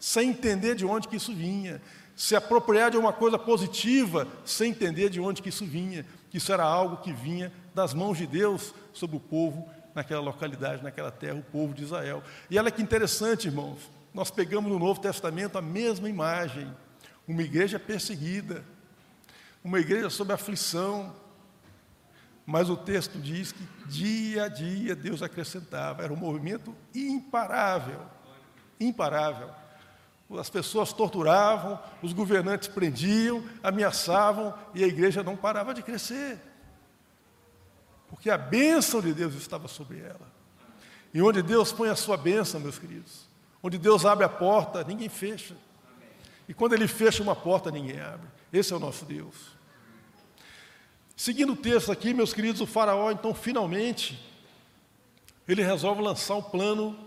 sem 0.00 0.30
entender 0.30 0.74
de 0.74 0.84
onde 0.84 1.06
que 1.06 1.14
isso 1.14 1.32
vinha, 1.32 1.80
se 2.16 2.34
apropriar 2.34 2.90
de 2.90 2.96
uma 2.96 3.12
coisa 3.12 3.38
positiva, 3.38 4.26
sem 4.44 4.72
entender 4.72 5.10
de 5.10 5.20
onde 5.20 5.40
que 5.40 5.48
isso 5.48 5.64
vinha, 5.64 6.04
que 6.28 6.38
isso 6.38 6.52
era 6.52 6.64
algo 6.64 6.96
que 6.96 7.12
vinha 7.12 7.52
das 7.72 7.94
mãos 7.94 8.18
de 8.18 8.26
Deus 8.26 8.74
sobre 8.92 9.16
o 9.16 9.20
povo 9.20 9.70
naquela 9.94 10.20
localidade, 10.20 10.82
naquela 10.82 11.12
terra, 11.12 11.36
o 11.36 11.44
povo 11.44 11.72
de 11.72 11.84
Israel. 11.84 12.20
E 12.50 12.58
olha 12.58 12.72
que 12.72 12.82
interessante, 12.82 13.46
irmãos, 13.46 13.78
nós 14.12 14.28
pegamos 14.28 14.72
no 14.72 14.78
Novo 14.80 14.98
Testamento 15.00 15.56
a 15.56 15.62
mesma 15.62 16.08
imagem, 16.08 16.68
uma 17.28 17.42
igreja 17.42 17.78
perseguida, 17.78 18.64
uma 19.62 19.78
igreja 19.78 20.10
sob 20.10 20.32
aflição, 20.32 21.14
mas 22.46 22.68
o 22.68 22.76
texto 22.76 23.18
diz 23.18 23.52
que 23.52 23.64
dia 23.86 24.44
a 24.44 24.48
dia 24.48 24.96
Deus 24.96 25.22
acrescentava, 25.22 26.02
era 26.02 26.12
um 26.12 26.16
movimento 26.16 26.74
imparável, 26.94 28.00
imparável. 28.80 29.50
As 30.38 30.48
pessoas 30.48 30.92
torturavam, 30.92 31.78
os 32.00 32.12
governantes 32.12 32.66
prendiam, 32.66 33.44
ameaçavam 33.62 34.54
e 34.74 34.82
a 34.82 34.86
igreja 34.86 35.22
não 35.22 35.36
parava 35.36 35.74
de 35.74 35.82
crescer. 35.82 36.40
Porque 38.08 38.30
a 38.30 38.38
bênção 38.38 39.00
de 39.00 39.12
Deus 39.12 39.34
estava 39.34 39.68
sobre 39.68 40.00
ela. 40.00 40.32
E 41.12 41.20
onde 41.20 41.42
Deus 41.42 41.70
põe 41.70 41.90
a 41.90 41.96
sua 41.96 42.16
bênção, 42.16 42.58
meus 42.60 42.78
queridos, 42.78 43.26
onde 43.62 43.76
Deus 43.76 44.06
abre 44.06 44.24
a 44.24 44.28
porta, 44.28 44.82
ninguém 44.82 45.08
fecha. 45.08 45.54
E 46.48 46.54
quando 46.54 46.72
Ele 46.72 46.88
fecha 46.88 47.22
uma 47.22 47.36
porta, 47.36 47.70
ninguém 47.70 48.00
abre. 48.00 48.28
Esse 48.52 48.72
é 48.72 48.76
o 48.76 48.80
nosso 48.80 49.04
Deus. 49.04 49.34
Seguindo 51.16 51.52
o 51.52 51.56
texto 51.56 51.92
aqui, 51.92 52.14
meus 52.14 52.32
queridos, 52.32 52.60
o 52.60 52.66
faraó, 52.66 53.10
então, 53.10 53.34
finalmente, 53.34 54.18
ele 55.46 55.62
resolve 55.62 56.02
lançar 56.02 56.36
um 56.36 56.42
plano 56.42 56.98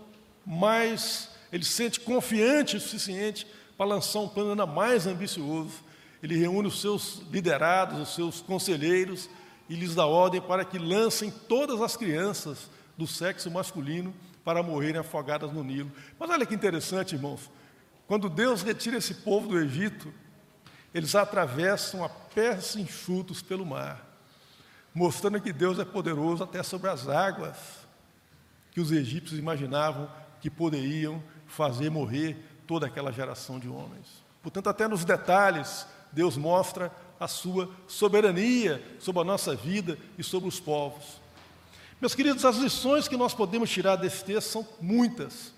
mais, 0.44 1.28
ele 1.52 1.64
se 1.64 1.72
sente 1.72 2.00
confiante 2.00 2.76
o 2.76 2.80
suficiente 2.80 3.46
para 3.76 3.86
lançar 3.86 4.20
um 4.20 4.28
plano 4.28 4.50
ainda 4.50 4.66
mais 4.66 5.06
ambicioso. 5.06 5.84
Ele 6.22 6.36
reúne 6.36 6.68
os 6.68 6.80
seus 6.80 7.22
liderados, 7.30 8.00
os 8.00 8.14
seus 8.14 8.40
conselheiros, 8.40 9.28
e 9.68 9.74
lhes 9.74 9.94
dá 9.94 10.06
ordem 10.06 10.40
para 10.40 10.64
que 10.64 10.78
lancem 10.78 11.30
todas 11.48 11.80
as 11.80 11.96
crianças 11.96 12.70
do 12.96 13.06
sexo 13.06 13.50
masculino 13.50 14.14
para 14.44 14.62
morrerem 14.62 15.00
afogadas 15.00 15.52
no 15.52 15.64
Nilo. 15.64 15.90
Mas 16.18 16.30
olha 16.30 16.46
que 16.46 16.54
interessante, 16.54 17.16
irmãos. 17.16 17.50
Quando 18.06 18.28
Deus 18.28 18.62
retira 18.62 18.96
esse 18.96 19.12
povo 19.12 19.48
do 19.48 19.58
Egito, 19.58 20.12
eles 20.96 21.14
atravessam 21.14 22.02
a 22.02 22.08
pés 22.08 22.74
enxutos 22.74 23.42
pelo 23.42 23.66
mar, 23.66 24.02
mostrando 24.94 25.38
que 25.38 25.52
Deus 25.52 25.78
é 25.78 25.84
poderoso 25.84 26.42
até 26.42 26.62
sobre 26.62 26.88
as 26.88 27.06
águas 27.06 27.54
que 28.70 28.80
os 28.80 28.90
egípcios 28.90 29.38
imaginavam 29.38 30.10
que 30.40 30.48
poderiam 30.48 31.22
fazer 31.46 31.90
morrer 31.90 32.42
toda 32.66 32.86
aquela 32.86 33.12
geração 33.12 33.58
de 33.58 33.68
homens. 33.68 34.24
Portanto, 34.42 34.70
até 34.70 34.88
nos 34.88 35.04
detalhes, 35.04 35.86
Deus 36.10 36.38
mostra 36.38 36.90
a 37.20 37.28
sua 37.28 37.70
soberania 37.86 38.82
sobre 38.98 39.20
a 39.20 39.24
nossa 39.24 39.54
vida 39.54 39.98
e 40.16 40.24
sobre 40.24 40.48
os 40.48 40.58
povos. 40.58 41.20
Meus 42.00 42.14
queridos, 42.14 42.42
as 42.42 42.56
lições 42.56 43.06
que 43.06 43.18
nós 43.18 43.34
podemos 43.34 43.68
tirar 43.68 43.96
desse 43.96 44.24
texto 44.24 44.48
são 44.48 44.68
muitas. 44.80 45.52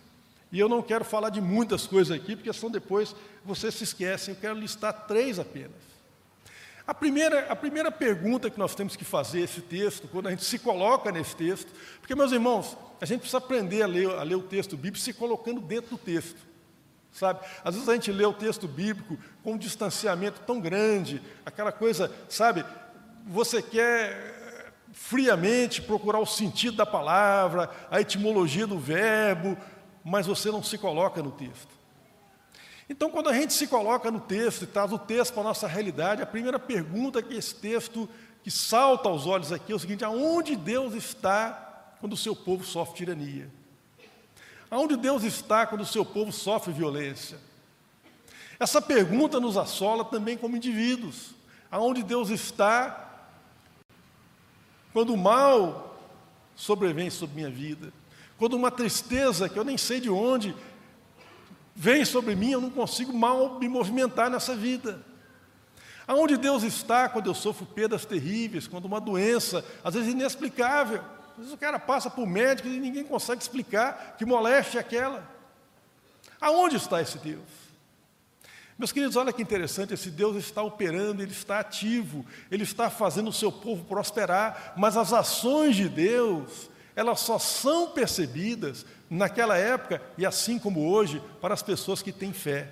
E 0.50 0.58
eu 0.58 0.68
não 0.68 0.82
quero 0.82 1.04
falar 1.04 1.30
de 1.30 1.40
muitas 1.40 1.86
coisas 1.86 2.16
aqui, 2.16 2.34
porque 2.34 2.52
senão 2.52 2.70
depois 2.70 3.14
vocês 3.44 3.74
se 3.74 3.84
esquecem. 3.84 4.34
Eu 4.34 4.40
quero 4.40 4.58
listar 4.58 5.06
três 5.06 5.38
apenas. 5.38 5.88
A 6.86 6.94
primeira, 6.94 7.52
a 7.52 7.54
primeira 7.54 7.90
pergunta 7.92 8.48
que 8.48 8.58
nós 8.58 8.74
temos 8.74 8.96
que 8.96 9.04
fazer 9.04 9.40
esse 9.40 9.60
texto, 9.60 10.08
quando 10.08 10.28
a 10.28 10.30
gente 10.30 10.44
se 10.44 10.58
coloca 10.58 11.12
nesse 11.12 11.36
texto, 11.36 11.70
porque, 12.00 12.14
meus 12.14 12.32
irmãos, 12.32 12.78
a 12.98 13.04
gente 13.04 13.20
precisa 13.20 13.36
aprender 13.36 13.82
a 13.82 13.86
ler, 13.86 14.08
a 14.08 14.22
ler 14.22 14.36
o 14.36 14.42
texto 14.42 14.74
bíblico 14.74 14.98
se 14.98 15.12
colocando 15.12 15.60
dentro 15.60 15.90
do 15.90 15.98
texto. 15.98 16.38
Sabe? 17.12 17.40
Às 17.62 17.74
vezes 17.74 17.88
a 17.90 17.94
gente 17.94 18.10
lê 18.10 18.24
o 18.24 18.32
texto 18.32 18.66
bíblico 18.66 19.18
com 19.42 19.52
um 19.52 19.58
distanciamento 19.58 20.40
tão 20.46 20.60
grande, 20.60 21.20
aquela 21.44 21.72
coisa, 21.72 22.10
sabe? 22.26 22.64
Você 23.26 23.60
quer 23.60 24.72
friamente 24.92 25.82
procurar 25.82 26.20
o 26.20 26.26
sentido 26.26 26.76
da 26.78 26.86
palavra, 26.86 27.70
a 27.90 28.00
etimologia 28.00 28.66
do 28.66 28.78
verbo, 28.78 29.58
mas 30.04 30.26
você 30.26 30.50
não 30.50 30.62
se 30.62 30.78
coloca 30.78 31.22
no 31.22 31.30
texto. 31.30 31.78
Então, 32.88 33.10
quando 33.10 33.28
a 33.28 33.34
gente 33.34 33.52
se 33.52 33.66
coloca 33.66 34.10
no 34.10 34.20
texto 34.20 34.62
e 34.62 34.66
traz 34.66 34.92
o 34.92 34.98
texto 34.98 35.34
para 35.34 35.42
a 35.42 35.44
nossa 35.44 35.66
realidade, 35.66 36.22
a 36.22 36.26
primeira 36.26 36.58
pergunta 36.58 37.22
que 37.22 37.34
esse 37.34 37.54
texto 37.54 38.08
que 38.42 38.50
salta 38.50 39.08
aos 39.08 39.26
olhos 39.26 39.52
aqui 39.52 39.72
é 39.72 39.74
o 39.74 39.78
seguinte: 39.78 40.04
aonde 40.04 40.56
Deus 40.56 40.94
está 40.94 41.94
quando 42.00 42.14
o 42.14 42.16
seu 42.16 42.34
povo 42.34 42.64
sofre 42.64 42.96
tirania? 42.96 43.50
Aonde 44.70 44.96
Deus 44.96 45.22
está 45.22 45.66
quando 45.66 45.82
o 45.82 45.86
seu 45.86 46.04
povo 46.04 46.32
sofre 46.32 46.72
violência? 46.72 47.38
Essa 48.58 48.80
pergunta 48.80 49.38
nos 49.38 49.56
assola 49.56 50.04
também 50.04 50.36
como 50.36 50.56
indivíduos. 50.56 51.34
Aonde 51.70 52.02
Deus 52.02 52.30
está 52.30 53.06
quando 54.92 55.12
o 55.12 55.16
mal 55.16 55.98
sobrevém 56.56 57.10
sobre 57.10 57.36
minha 57.36 57.50
vida? 57.50 57.92
Quando 58.38 58.54
uma 58.54 58.70
tristeza 58.70 59.48
que 59.48 59.58
eu 59.58 59.64
nem 59.64 59.76
sei 59.76 60.00
de 60.00 60.08
onde 60.08 60.54
vem 61.74 62.04
sobre 62.04 62.34
mim, 62.36 62.52
eu 62.52 62.60
não 62.60 62.70
consigo 62.70 63.12
mal 63.12 63.58
me 63.58 63.68
movimentar 63.68 64.30
nessa 64.30 64.54
vida. 64.54 65.04
Aonde 66.06 66.36
Deus 66.36 66.62
está 66.62 67.08
quando 67.08 67.26
eu 67.26 67.34
sofro 67.34 67.66
perdas 67.66 68.04
terríveis, 68.06 68.66
quando 68.66 68.86
uma 68.86 69.00
doença, 69.00 69.64
às 69.84 69.92
vezes 69.92 70.12
inexplicável, 70.12 71.02
às 71.32 71.36
vezes 71.36 71.52
o 71.52 71.58
cara 71.58 71.78
passa 71.78 72.08
por 72.08 72.26
médico 72.26 72.68
e 72.68 72.80
ninguém 72.80 73.04
consegue 73.04 73.42
explicar 73.42 74.16
que 74.16 74.24
moléstia 74.24 74.78
é 74.78 74.80
aquela. 74.80 75.28
Aonde 76.40 76.76
está 76.76 77.02
esse 77.02 77.18
Deus? 77.18 77.68
Meus 78.78 78.92
queridos, 78.92 79.16
olha 79.16 79.32
que 79.32 79.42
interessante, 79.42 79.92
esse 79.92 80.08
Deus 80.08 80.36
está 80.36 80.62
operando, 80.62 81.20
ele 81.20 81.32
está 81.32 81.58
ativo, 81.58 82.24
ele 82.48 82.62
está 82.62 82.88
fazendo 82.88 83.28
o 83.28 83.32
seu 83.32 83.50
povo 83.50 83.84
prosperar, 83.84 84.74
mas 84.76 84.96
as 84.96 85.12
ações 85.12 85.74
de 85.74 85.88
Deus, 85.88 86.70
elas 86.98 87.20
só 87.20 87.38
são 87.38 87.92
percebidas 87.92 88.84
naquela 89.08 89.56
época 89.56 90.02
e 90.18 90.26
assim 90.26 90.58
como 90.58 90.90
hoje 90.90 91.22
para 91.40 91.54
as 91.54 91.62
pessoas 91.62 92.02
que 92.02 92.10
têm 92.10 92.32
fé. 92.32 92.70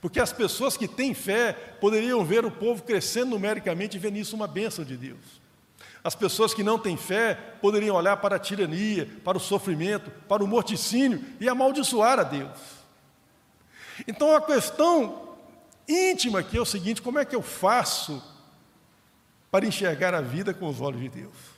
Porque 0.00 0.18
as 0.18 0.32
pessoas 0.32 0.76
que 0.76 0.88
têm 0.88 1.14
fé 1.14 1.52
poderiam 1.80 2.24
ver 2.24 2.44
o 2.44 2.50
povo 2.50 2.82
crescendo 2.82 3.30
numericamente 3.30 3.96
e 3.96 4.00
ver 4.00 4.10
nisso 4.10 4.34
uma 4.34 4.48
bênção 4.48 4.84
de 4.84 4.96
Deus. 4.96 5.40
As 6.02 6.16
pessoas 6.16 6.52
que 6.52 6.64
não 6.64 6.76
têm 6.76 6.96
fé 6.96 7.36
poderiam 7.62 7.94
olhar 7.94 8.16
para 8.16 8.34
a 8.34 8.38
tirania, 8.40 9.08
para 9.22 9.38
o 9.38 9.40
sofrimento, 9.40 10.10
para 10.28 10.42
o 10.42 10.48
morticínio 10.48 11.24
e 11.38 11.48
amaldiçoar 11.48 12.18
a 12.18 12.24
Deus. 12.24 12.58
Então 14.08 14.34
a 14.34 14.40
questão 14.40 15.36
íntima 15.86 16.40
aqui 16.40 16.58
é 16.58 16.60
o 16.60 16.66
seguinte: 16.66 17.00
como 17.00 17.20
é 17.20 17.24
que 17.24 17.36
eu 17.36 17.42
faço 17.42 18.20
para 19.52 19.64
enxergar 19.64 20.14
a 20.14 20.20
vida 20.20 20.52
com 20.52 20.66
os 20.66 20.80
olhos 20.80 21.00
de 21.00 21.08
Deus? 21.10 21.57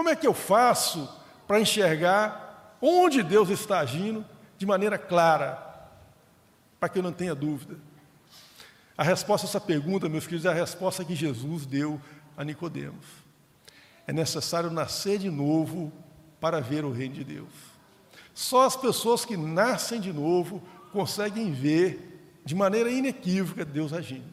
Como 0.00 0.08
é 0.08 0.16
que 0.16 0.26
eu 0.26 0.32
faço 0.32 1.06
para 1.46 1.60
enxergar 1.60 2.74
onde 2.80 3.22
Deus 3.22 3.50
está 3.50 3.80
agindo 3.80 4.24
de 4.56 4.64
maneira 4.64 4.96
clara, 4.96 5.62
para 6.80 6.88
que 6.88 6.98
eu 6.98 7.02
não 7.02 7.12
tenha 7.12 7.34
dúvida? 7.34 7.76
A 8.96 9.04
resposta 9.04 9.46
a 9.46 9.50
essa 9.50 9.60
pergunta, 9.60 10.08
meus 10.08 10.24
queridos, 10.24 10.46
é 10.46 10.48
a 10.48 10.54
resposta 10.54 11.04
que 11.04 11.14
Jesus 11.14 11.66
deu 11.66 12.00
a 12.34 12.42
Nicodemos. 12.42 13.04
É 14.06 14.12
necessário 14.12 14.70
nascer 14.70 15.18
de 15.18 15.28
novo 15.28 15.92
para 16.40 16.62
ver 16.62 16.82
o 16.82 16.90
reino 16.90 17.16
de 17.16 17.24
Deus. 17.24 17.52
Só 18.32 18.64
as 18.64 18.76
pessoas 18.76 19.26
que 19.26 19.36
nascem 19.36 20.00
de 20.00 20.14
novo 20.14 20.62
conseguem 20.94 21.52
ver 21.52 22.40
de 22.42 22.54
maneira 22.54 22.90
inequívoca 22.90 23.66
Deus 23.66 23.92
agindo. 23.92 24.32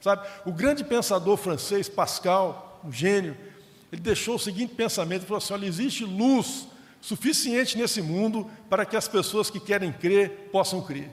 Sabe, 0.00 0.24
o 0.46 0.52
grande 0.52 0.84
pensador 0.84 1.36
francês 1.36 1.88
Pascal, 1.88 2.80
um 2.84 2.92
gênio, 2.92 3.36
ele 3.92 4.00
deixou 4.00 4.36
o 4.36 4.38
seguinte 4.38 4.74
pensamento: 4.74 5.22
falou 5.22 5.38
assim, 5.38 5.52
olha, 5.52 5.66
existe 5.66 6.04
luz 6.04 6.68
suficiente 7.00 7.78
nesse 7.78 8.02
mundo 8.02 8.50
para 8.68 8.84
que 8.84 8.96
as 8.96 9.08
pessoas 9.08 9.50
que 9.50 9.60
querem 9.60 9.92
crer 9.92 10.48
possam 10.52 10.82
crer. 10.82 11.10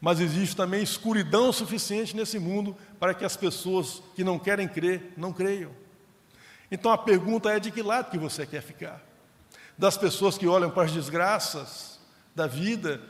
Mas 0.00 0.20
existe 0.20 0.54
também 0.54 0.82
escuridão 0.82 1.52
suficiente 1.52 2.14
nesse 2.14 2.38
mundo 2.38 2.76
para 3.00 3.14
que 3.14 3.24
as 3.24 3.36
pessoas 3.36 4.02
que 4.14 4.22
não 4.22 4.38
querem 4.38 4.68
crer 4.68 5.12
não 5.16 5.32
creiam. 5.32 5.72
Então 6.70 6.92
a 6.92 6.98
pergunta 6.98 7.50
é 7.50 7.58
de 7.58 7.70
que 7.70 7.82
lado 7.82 8.10
que 8.10 8.18
você 8.18 8.46
quer 8.46 8.62
ficar? 8.62 9.04
Das 9.76 9.96
pessoas 9.96 10.38
que 10.38 10.46
olham 10.46 10.70
para 10.70 10.84
as 10.84 10.92
desgraças 10.92 11.98
da 12.34 12.46
vida 12.46 13.00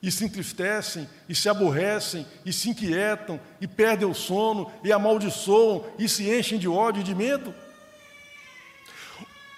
e 0.00 0.10
se 0.10 0.24
entristecem, 0.24 1.08
e 1.28 1.34
se 1.34 1.48
aborrecem, 1.48 2.24
e 2.46 2.52
se 2.52 2.70
inquietam, 2.70 3.40
e 3.60 3.66
perdem 3.66 4.08
o 4.08 4.14
sono, 4.14 4.70
e 4.84 4.92
amaldiçoam, 4.92 5.84
e 5.98 6.08
se 6.08 6.30
enchem 6.30 6.58
de 6.58 6.68
ódio 6.68 7.00
e 7.00 7.04
de 7.04 7.14
medo? 7.14 7.52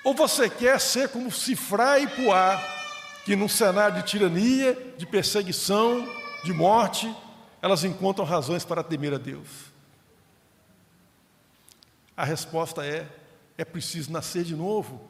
Ou 0.02 0.14
você 0.14 0.48
quer 0.48 0.80
ser 0.80 1.08
como 1.08 1.30
Cifrá 1.30 1.98
e 1.98 2.06
Puá, 2.06 2.58
que 3.24 3.36
num 3.36 3.48
cenário 3.48 4.02
de 4.02 4.08
tirania, 4.08 4.94
de 4.96 5.06
perseguição, 5.06 6.08
de 6.42 6.52
morte, 6.52 7.14
elas 7.60 7.84
encontram 7.84 8.24
razões 8.24 8.64
para 8.64 8.82
temer 8.82 9.12
a 9.12 9.18
Deus? 9.18 9.48
A 12.16 12.24
resposta 12.24 12.84
é: 12.84 13.06
é 13.58 13.64
preciso 13.64 14.10
nascer 14.10 14.44
de 14.44 14.56
novo 14.56 15.08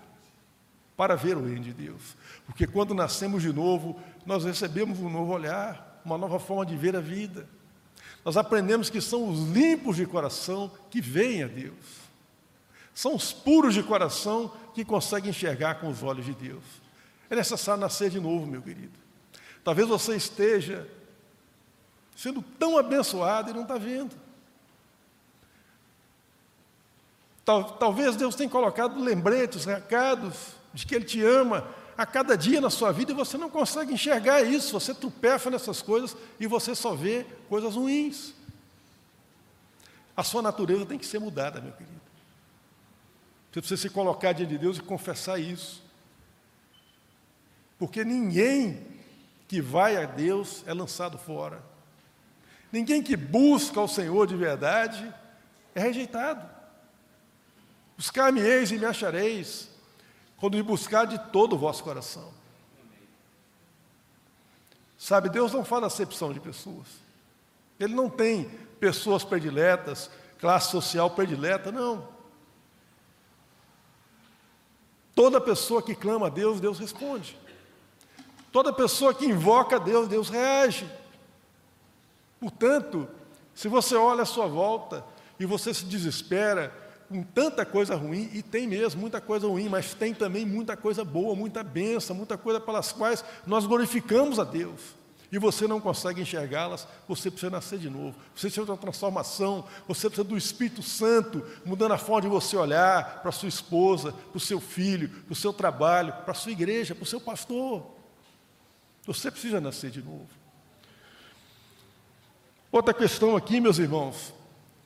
para 0.97 1.17
ver 1.17 1.37
o 1.37 1.45
reino 1.45 1.65
de 1.65 1.73
Deus. 1.73 2.17
Porque 2.45 2.67
quando 2.67 2.93
nascemos 2.93 3.43
de 3.43 3.53
novo, 3.53 3.99
nós 4.27 4.45
recebemos 4.45 4.99
um 4.99 5.09
novo 5.09 5.33
olhar, 5.33 6.01
uma 6.05 6.19
nova 6.19 6.39
forma 6.39 6.67
de 6.67 6.77
ver 6.77 6.95
a 6.95 7.01
vida. 7.01 7.49
Nós 8.25 8.37
aprendemos 8.37 8.91
que 8.91 9.01
são 9.01 9.29
os 9.29 9.49
limpos 9.49 9.97
de 9.97 10.05
coração 10.05 10.71
que 10.91 11.01
veem 11.01 11.43
a 11.43 11.47
Deus. 11.47 12.00
São 13.01 13.15
os 13.15 13.33
puros 13.33 13.73
de 13.73 13.83
coração 13.83 14.53
que 14.75 14.85
conseguem 14.85 15.31
enxergar 15.31 15.77
com 15.77 15.89
os 15.89 16.03
olhos 16.03 16.27
de 16.27 16.35
Deus. 16.35 16.63
É 17.31 17.35
necessário 17.35 17.81
nascer 17.81 18.11
de 18.11 18.21
novo, 18.21 18.47
meu 18.47 18.61
querido. 18.61 18.93
Talvez 19.65 19.89
você 19.89 20.17
esteja 20.17 20.87
sendo 22.15 22.43
tão 22.43 22.77
abençoado 22.77 23.49
e 23.49 23.55
não 23.55 23.63
está 23.63 23.79
vendo. 23.79 24.15
Tal, 27.43 27.65
talvez 27.79 28.17
Deus 28.17 28.35
tenha 28.35 28.51
colocado 28.51 29.03
lembretes, 29.03 29.65
recados 29.65 30.37
de 30.75 30.85
que 30.85 30.95
Ele 30.95 31.07
te 31.07 31.25
ama 31.25 31.67
a 31.97 32.05
cada 32.05 32.37
dia 32.37 32.61
na 32.61 32.69
sua 32.69 32.93
vida 32.93 33.13
e 33.13 33.15
você 33.15 33.39
não 33.39 33.49
consegue 33.49 33.95
enxergar 33.95 34.43
isso. 34.43 34.79
Você 34.79 34.93
tropeça 34.93 35.49
nessas 35.49 35.81
coisas 35.81 36.15
e 36.39 36.47
você 36.47 36.75
só 36.75 36.95
vê 36.95 37.25
coisas 37.49 37.77
ruins. 37.77 38.35
A 40.15 40.23
sua 40.23 40.43
natureza 40.43 40.85
tem 40.85 40.99
que 40.99 41.07
ser 41.07 41.19
mudada, 41.19 41.63
meu 41.63 41.73
querido. 41.73 42.00
Você 43.51 43.61
precisa 43.61 43.83
se 43.83 43.91
colocar 43.91 44.33
diante 44.33 44.51
de 44.51 44.59
Deus 44.59 44.79
e 44.79 44.83
confessar 44.83 45.39
isso. 45.39 45.83
Porque 47.79 48.05
ninguém 48.05 48.87
que 49.49 49.61
vai 49.61 49.97
a 49.97 50.07
Deus 50.07 50.63
é 50.67 50.73
lançado 50.73 51.19
fora. 51.19 51.63
Ninguém 52.71 53.03
que 53.03 53.17
busca 53.17 53.81
o 53.81 53.89
Senhor 53.89 54.27
de 54.27 54.37
verdade 54.37 55.13
é 55.75 55.81
rejeitado. 55.81 56.49
Buscar-me-eis 57.97 58.71
e 58.71 58.79
me 58.79 58.85
achareis, 58.85 59.69
quando 60.37 60.57
me 60.57 60.63
buscar 60.63 61.05
de 61.05 61.19
todo 61.31 61.55
o 61.55 61.59
vosso 61.59 61.83
coração. 61.83 62.33
Sabe, 64.97 65.29
Deus 65.29 65.53
não 65.53 65.65
faz 65.65 65.83
acepção 65.83 66.33
de 66.33 66.39
pessoas. 66.39 66.87
Ele 67.79 67.95
não 67.95 68.09
tem 68.09 68.45
pessoas 68.79 69.25
prediletas, 69.25 70.11
classe 70.39 70.71
social 70.71 71.11
predileta, 71.11 71.73
não. 71.73 72.20
Toda 75.21 75.39
pessoa 75.39 75.83
que 75.83 75.95
clama 75.95 76.29
a 76.29 76.31
Deus, 76.31 76.63
Deus 76.63 76.79
responde. 76.79 77.37
Toda 78.51 78.73
pessoa 78.73 79.13
que 79.13 79.27
invoca 79.27 79.77
a 79.77 79.79
Deus, 79.79 80.09
Deus 80.09 80.31
reage. 80.31 80.91
Portanto, 82.41 83.07
se 83.55 83.69
você 83.69 83.95
olha 83.97 84.23
à 84.23 84.25
sua 84.25 84.47
volta 84.47 85.05
e 85.39 85.45
você 85.45 85.75
se 85.75 85.85
desespera 85.85 86.73
com 87.07 87.23
tanta 87.23 87.67
coisa 87.67 87.95
ruim, 87.97 88.31
e 88.33 88.43
tem 88.43 88.67
mesmo 88.67 88.99
muita 88.99 89.21
coisa 89.21 89.47
ruim, 89.47 89.69
mas 89.69 89.93
tem 89.93 90.15
também 90.15 90.47
muita 90.47 90.75
coisa 90.75 91.05
boa, 91.05 91.37
muita 91.37 91.63
benção, 91.63 92.17
muita 92.17 92.39
coisa 92.39 92.59
pelas 92.59 92.91
quais 92.91 93.23
nós 93.47 93.67
glorificamos 93.67 94.39
a 94.39 94.45
Deus. 94.45 94.81
E 95.33 95.39
você 95.39 95.67
não 95.69 95.81
consegue 95.81 96.21
enxergá-las, 96.21 96.89
você 97.07 97.31
precisa 97.31 97.51
nascer 97.51 97.79
de 97.79 97.89
novo. 97.89 98.17
Você 98.35 98.49
precisa 98.49 98.65
de 98.65 98.71
uma 98.71 98.77
transformação, 98.77 99.65
você 99.87 100.09
precisa 100.09 100.27
do 100.27 100.37
Espírito 100.37 100.83
Santo 100.83 101.47
mudando 101.65 101.93
a 101.93 101.99
forma 101.99 102.23
de 102.23 102.29
você 102.29 102.57
olhar 102.57 103.23
para 103.23 103.31
sua 103.31 103.49
esposa, 103.49 104.13
para 104.13 104.37
o 104.37 104.41
seu 104.41 104.61
filho, 104.61 105.09
para 105.09 105.33
o 105.33 105.37
seu 105.37 105.53
trabalho, 105.53 106.13
para 106.13 106.33
a 106.33 106.35
sua 106.35 106.51
igreja, 106.51 106.95
para 106.95 107.05
o 107.05 107.07
seu 107.07 107.21
pastor. 107.21 107.87
Você 109.07 109.31
precisa 109.31 109.61
nascer 109.61 109.91
de 109.91 110.03
novo. 110.03 110.27
Outra 112.73 112.93
questão 112.93 113.37
aqui, 113.37 113.61
meus 113.61 113.79
irmãos, 113.79 114.35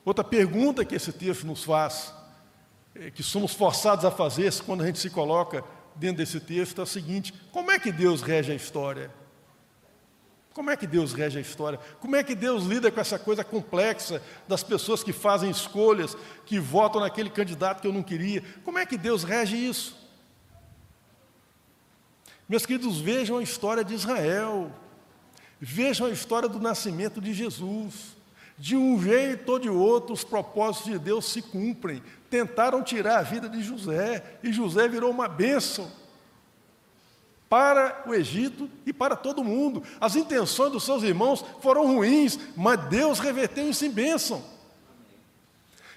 outra 0.03 0.23
pergunta 0.23 0.85
que 0.85 0.95
esse 0.95 1.11
texto 1.11 1.45
nos 1.45 1.63
faz, 1.63 2.13
é, 2.93 3.09
que 3.09 3.23
somos 3.23 3.53
forçados 3.53 4.05
a 4.05 4.11
fazer 4.11 4.53
quando 4.63 4.83
a 4.83 4.85
gente 4.85 4.99
se 4.99 5.09
coloca 5.09 5.63
dentro 5.95 6.17
desse 6.17 6.39
texto, 6.39 6.81
é 6.81 6.83
a 6.83 6.87
seguinte: 6.87 7.33
como 7.51 7.71
é 7.71 7.79
que 7.79 7.91
Deus 7.91 8.21
rege 8.21 8.51
a 8.51 8.55
história? 8.55 9.11
Como 10.55 10.71
é 10.71 10.77
que 10.77 10.87
Deus 10.87 11.11
rege 11.11 11.37
a 11.37 11.41
história? 11.41 11.77
Como 11.99 12.15
é 12.15 12.23
que 12.23 12.33
Deus 12.33 12.63
lida 12.63 12.89
com 12.89 13.01
essa 13.01 13.19
coisa 13.19 13.43
complexa 13.43 14.23
das 14.47 14.63
pessoas 14.63 15.03
que 15.03 15.11
fazem 15.11 15.49
escolhas, 15.49 16.15
que 16.45 16.57
votam 16.61 17.01
naquele 17.01 17.29
candidato 17.29 17.81
que 17.81 17.87
eu 17.87 17.91
não 17.91 18.01
queria? 18.01 18.41
Como 18.63 18.79
é 18.79 18.85
que 18.85 18.97
Deus 18.97 19.25
rege 19.25 19.57
isso? 19.57 19.97
Meus 22.47 22.65
queridos, 22.65 23.01
vejam 23.01 23.37
a 23.37 23.43
história 23.43 23.83
de 23.83 23.93
Israel, 23.93 24.71
vejam 25.59 26.07
a 26.07 26.11
história 26.11 26.47
do 26.47 26.57
nascimento 26.57 27.19
de 27.19 27.33
Jesus. 27.33 28.15
De 28.57 28.77
um 28.77 28.97
jeito 29.03 29.51
ou 29.51 29.59
de 29.59 29.69
outro, 29.69 30.13
os 30.13 30.23
propósitos 30.23 30.89
de 30.89 30.97
Deus 30.97 31.25
se 31.25 31.41
cumprem. 31.41 32.01
Tentaram 32.29 32.81
tirar 32.81 33.17
a 33.17 33.23
vida 33.23 33.49
de 33.49 33.61
José, 33.61 34.37
e 34.41 34.53
José 34.53 34.87
virou 34.87 35.11
uma 35.11 35.27
bênção 35.27 35.91
para 37.49 38.03
o 38.07 38.13
Egito 38.13 38.69
e 38.85 38.93
para 38.93 39.15
todo 39.15 39.43
mundo. 39.43 39.83
As 39.99 40.15
intenções 40.15 40.71
dos 40.71 40.83
seus 40.83 41.03
irmãos 41.03 41.43
foram 41.61 41.85
ruins, 41.85 42.39
mas 42.55 42.79
Deus 42.87 43.19
reverteu 43.19 43.69
isso 43.69 43.85
em 43.85 43.91
bênção. 43.91 44.43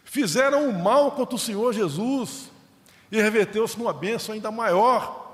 Fizeram 0.05 0.69
o 0.69 0.79
mal 0.79 1.13
contra 1.13 1.35
o 1.35 1.39
Senhor 1.39 1.73
Jesus 1.73 2.51
e 3.11 3.21
reverteu-se 3.21 3.79
numa 3.79 3.93
bênção 3.93 4.35
ainda 4.35 4.51
maior 4.51 5.29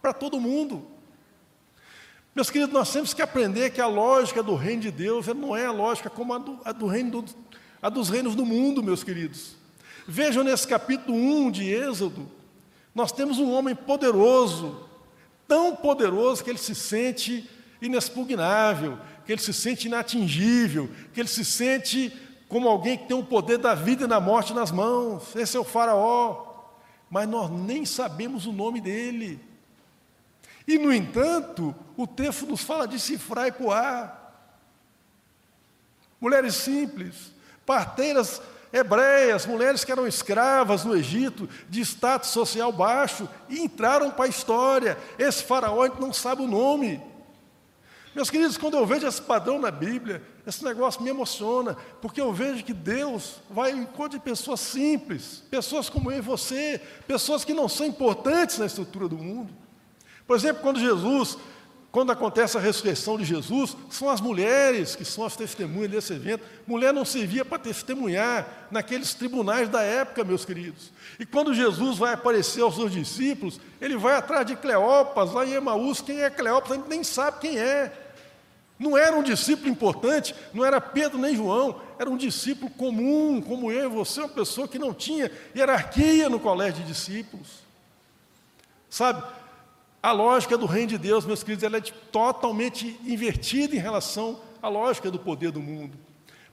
para 0.00 0.12
todo 0.12 0.40
mundo. 0.40 0.86
Meus 2.34 2.50
queridos, 2.50 2.74
nós 2.74 2.92
temos 2.92 3.14
que 3.14 3.22
aprender 3.22 3.70
que 3.70 3.80
a 3.80 3.86
lógica 3.86 4.42
do 4.42 4.54
reino 4.54 4.82
de 4.82 4.90
Deus 4.90 5.26
não 5.28 5.56
é 5.56 5.64
a 5.64 5.72
lógica 5.72 6.10
como 6.10 6.34
a, 6.34 6.38
do, 6.38 6.60
a, 6.64 6.72
do 6.72 6.86
reino 6.86 7.22
do, 7.22 7.34
a 7.80 7.88
dos 7.88 8.10
reinos 8.10 8.34
do 8.34 8.44
mundo, 8.44 8.82
meus 8.82 9.02
queridos. 9.02 9.56
Vejam 10.06 10.44
nesse 10.44 10.68
capítulo 10.68 11.16
1 11.16 11.50
de 11.50 11.72
Êxodo, 11.72 12.30
nós 12.94 13.10
temos 13.10 13.38
um 13.38 13.50
homem 13.50 13.74
poderoso, 13.74 14.86
tão 15.46 15.74
poderoso 15.76 16.42
que 16.42 16.50
ele 16.50 16.58
se 16.58 16.74
sente 16.74 17.48
inexpugnável, 17.80 18.98
que 19.24 19.32
ele 19.32 19.40
se 19.40 19.52
sente 19.52 19.86
inatingível, 19.86 20.90
que 21.12 21.20
ele 21.20 21.28
se 21.28 21.44
sente 21.44 22.12
como 22.48 22.68
alguém 22.68 22.96
que 22.96 23.06
tem 23.06 23.16
o 23.16 23.24
poder 23.24 23.58
da 23.58 23.74
vida 23.74 24.04
e 24.04 24.08
da 24.08 24.20
morte 24.20 24.54
nas 24.54 24.70
mãos. 24.70 25.34
Esse 25.34 25.56
é 25.56 25.60
o 25.60 25.64
Faraó. 25.64 26.44
Mas 27.10 27.28
nós 27.28 27.50
nem 27.50 27.84
sabemos 27.84 28.46
o 28.46 28.52
nome 28.52 28.80
dele. 28.80 29.40
E, 30.66 30.78
no 30.78 30.92
entanto, 30.92 31.74
o 31.96 32.06
texto 32.06 32.46
nos 32.46 32.62
fala 32.62 32.88
de 32.88 32.98
cifrar 32.98 33.46
e 33.46 33.52
poar. 33.52 34.24
Mulheres 36.20 36.54
simples, 36.56 37.32
parteiras 37.64 38.40
hebreias, 38.72 39.46
mulheres 39.46 39.84
que 39.84 39.92
eram 39.92 40.06
escravas 40.06 40.84
no 40.84 40.96
Egito, 40.96 41.48
de 41.68 41.80
status 41.80 42.30
social 42.30 42.72
baixo, 42.72 43.28
e 43.48 43.60
entraram 43.60 44.10
para 44.10 44.24
a 44.26 44.28
história. 44.28 44.98
Esse 45.18 45.42
faraó 45.42 45.82
a 45.82 45.88
gente 45.88 46.00
não 46.00 46.12
sabe 46.12 46.42
o 46.42 46.46
nome. 46.46 47.00
Meus 48.14 48.30
queridos, 48.30 48.56
quando 48.56 48.78
eu 48.78 48.86
vejo 48.86 49.06
esse 49.06 49.20
padrão 49.20 49.58
na 49.58 49.70
Bíblia, 49.70 50.22
esse 50.46 50.64
negócio 50.64 51.02
me 51.02 51.10
emociona, 51.10 51.76
porque 52.00 52.18
eu 52.18 52.32
vejo 52.32 52.64
que 52.64 52.72
Deus 52.72 53.42
vai 53.50 53.72
em 53.72 53.80
encontro 53.80 54.18
de 54.18 54.24
pessoas 54.24 54.60
simples, 54.60 55.42
pessoas 55.50 55.90
como 55.90 56.10
eu 56.10 56.18
e 56.18 56.22
você, 56.22 56.80
pessoas 57.06 57.44
que 57.44 57.52
não 57.52 57.68
são 57.68 57.84
importantes 57.84 58.56
na 58.56 58.64
estrutura 58.64 59.06
do 59.06 59.18
mundo. 59.18 59.52
Por 60.26 60.34
exemplo, 60.34 60.62
quando 60.62 60.80
Jesus 60.80 61.36
quando 61.96 62.12
acontece 62.12 62.58
a 62.58 62.60
ressurreição 62.60 63.16
de 63.16 63.24
Jesus, 63.24 63.74
são 63.88 64.10
as 64.10 64.20
mulheres 64.20 64.94
que 64.94 65.02
são 65.02 65.24
as 65.24 65.34
testemunhas 65.34 65.90
desse 65.90 66.12
evento. 66.12 66.44
Mulher 66.66 66.92
não 66.92 67.06
servia 67.06 67.42
para 67.42 67.58
testemunhar 67.58 68.68
naqueles 68.70 69.14
tribunais 69.14 69.66
da 69.70 69.80
época, 69.80 70.22
meus 70.22 70.44
queridos. 70.44 70.92
E 71.18 71.24
quando 71.24 71.54
Jesus 71.54 71.96
vai 71.96 72.12
aparecer 72.12 72.60
aos 72.60 72.74
seus 72.74 72.92
discípulos, 72.92 73.58
ele 73.80 73.96
vai 73.96 74.14
atrás 74.14 74.44
de 74.44 74.54
Cleopas, 74.56 75.32
lá 75.32 75.46
em 75.46 75.54
Emaús. 75.54 76.02
Quem 76.02 76.20
é 76.20 76.28
Cleopas? 76.28 76.72
A 76.72 76.74
gente 76.74 76.86
nem 76.86 77.02
sabe 77.02 77.40
quem 77.40 77.58
é. 77.58 77.90
Não 78.78 78.94
era 78.94 79.16
um 79.16 79.22
discípulo 79.22 79.70
importante, 79.70 80.34
não 80.52 80.66
era 80.66 80.78
Pedro 80.82 81.16
nem 81.16 81.34
João, 81.34 81.80
era 81.98 82.10
um 82.10 82.16
discípulo 82.18 82.70
comum, 82.72 83.40
como 83.40 83.72
eu 83.72 83.90
e 83.90 83.94
você, 83.94 84.20
uma 84.20 84.28
pessoa 84.28 84.68
que 84.68 84.78
não 84.78 84.92
tinha 84.92 85.32
hierarquia 85.56 86.28
no 86.28 86.38
colégio 86.38 86.82
de 86.82 86.92
discípulos. 86.92 87.64
Sabe, 88.90 89.22
a 90.06 90.12
lógica 90.12 90.56
do 90.56 90.66
reino 90.66 90.90
de 90.90 90.98
Deus, 90.98 91.26
meus 91.26 91.42
queridos, 91.42 91.64
ela 91.64 91.78
é 91.78 91.80
totalmente 91.80 92.96
invertida 93.04 93.74
em 93.74 93.80
relação 93.80 94.38
à 94.62 94.68
lógica 94.68 95.10
do 95.10 95.18
poder 95.18 95.50
do 95.50 95.60
mundo. 95.60 95.98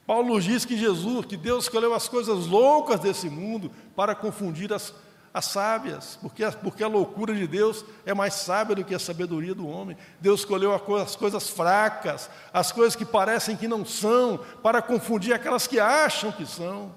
Paulo 0.08 0.42
diz 0.42 0.66
que 0.66 0.76
Jesus, 0.76 1.28
que 1.28 1.38
Deus 1.38 1.66
escolheu 1.66 1.94
as 1.94 2.10
coisas 2.10 2.48
loucas 2.48 3.00
desse 3.00 3.30
mundo 3.30 3.72
para 3.96 4.16
confundir 4.16 4.74
as, 4.74 4.92
as 5.32 5.46
sábias, 5.46 6.18
porque, 6.20 6.44
porque 6.64 6.84
a 6.84 6.88
loucura 6.88 7.36
de 7.36 7.46
Deus 7.46 7.86
é 8.08 8.12
mais 8.12 8.34
sábia 8.34 8.76
do 8.76 8.84
que 8.84 8.96
a 8.96 8.98
sabedoria 8.98 9.54
do 9.54 9.68
homem. 9.68 9.96
Deus 10.20 10.40
escolheu 10.40 10.74
as 10.74 11.16
coisas 11.16 11.48
fracas, 11.48 12.32
as 12.52 12.72
coisas 12.72 12.96
que 12.96 13.06
parecem 13.06 13.56
que 13.56 13.68
não 13.68 13.86
são, 13.86 14.40
para 14.64 14.82
confundir 14.82 15.32
aquelas 15.32 15.68
que 15.68 15.80
acham 15.80 16.32
que 16.32 16.48
são. 16.48 16.92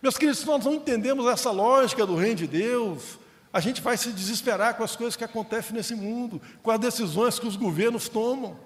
Meus 0.00 0.16
queridos, 0.16 0.38
se 0.38 0.46
nós 0.46 0.64
não 0.64 0.72
entendemos 0.72 1.26
essa 1.26 1.50
lógica 1.50 2.06
do 2.06 2.16
reino 2.16 2.36
de 2.36 2.46
Deus, 2.46 3.18
a 3.54 3.60
gente 3.60 3.80
vai 3.80 3.96
se 3.96 4.10
desesperar 4.10 4.74
com 4.74 4.82
as 4.82 4.96
coisas 4.96 5.14
que 5.14 5.22
acontecem 5.22 5.76
nesse 5.76 5.94
mundo, 5.94 6.42
com 6.60 6.72
as 6.72 6.78
decisões 6.80 7.38
que 7.38 7.46
os 7.46 7.54
governos 7.54 8.08
tomam. 8.08 8.58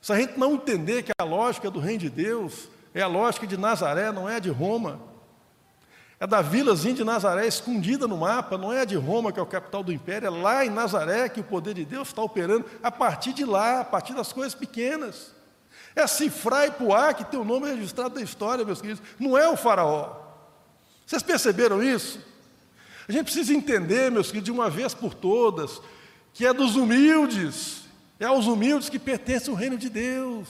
Se 0.00 0.10
a 0.14 0.16
gente 0.16 0.38
não 0.38 0.54
entender 0.54 1.02
que 1.02 1.12
a 1.20 1.22
lógica 1.22 1.70
do 1.70 1.78
reino 1.78 1.98
de 2.00 2.08
Deus 2.08 2.70
é 2.94 3.02
a 3.02 3.06
lógica 3.06 3.46
de 3.46 3.58
Nazaré, 3.58 4.10
não 4.10 4.26
é 4.26 4.36
a 4.36 4.38
de 4.38 4.48
Roma, 4.48 4.98
é 6.18 6.26
da 6.26 6.40
vilazinha 6.40 6.94
de 6.94 7.04
Nazaré 7.04 7.46
escondida 7.46 8.08
no 8.08 8.16
mapa, 8.16 8.56
não 8.56 8.72
é 8.72 8.80
a 8.80 8.84
de 8.86 8.96
Roma, 8.96 9.30
que 9.30 9.38
é 9.38 9.42
o 9.42 9.46
capital 9.46 9.82
do 9.82 9.92
império, 9.92 10.28
é 10.28 10.30
lá 10.30 10.64
em 10.64 10.70
Nazaré 10.70 11.28
que 11.28 11.40
o 11.40 11.44
poder 11.44 11.74
de 11.74 11.84
Deus 11.84 12.08
está 12.08 12.22
operando, 12.22 12.64
a 12.82 12.90
partir 12.90 13.34
de 13.34 13.44
lá, 13.44 13.80
a 13.80 13.84
partir 13.84 14.14
das 14.14 14.32
coisas 14.32 14.54
pequenas. 14.54 15.34
É 15.94 16.06
cifrar 16.06 16.66
e 16.66 16.70
Puá 16.70 17.12
que 17.12 17.26
tem 17.26 17.38
o 17.38 17.44
nome 17.44 17.68
registrado 17.68 18.14
da 18.14 18.22
história, 18.22 18.64
meus 18.64 18.80
queridos, 18.80 19.02
não 19.20 19.36
é 19.36 19.46
o 19.50 19.56
faraó. 19.56 20.16
Vocês 21.04 21.22
perceberam 21.22 21.82
isso? 21.82 22.31
A 23.08 23.12
gente 23.12 23.24
precisa 23.24 23.52
entender, 23.52 24.10
meus 24.10 24.28
queridos, 24.28 24.44
de 24.44 24.52
uma 24.52 24.70
vez 24.70 24.94
por 24.94 25.14
todas, 25.14 25.80
que 26.32 26.46
é 26.46 26.52
dos 26.52 26.76
humildes, 26.76 27.82
é 28.18 28.24
aos 28.24 28.46
humildes 28.46 28.88
que 28.88 28.98
pertence 28.98 29.50
o 29.50 29.54
reino 29.54 29.76
de 29.76 29.88
Deus, 29.88 30.48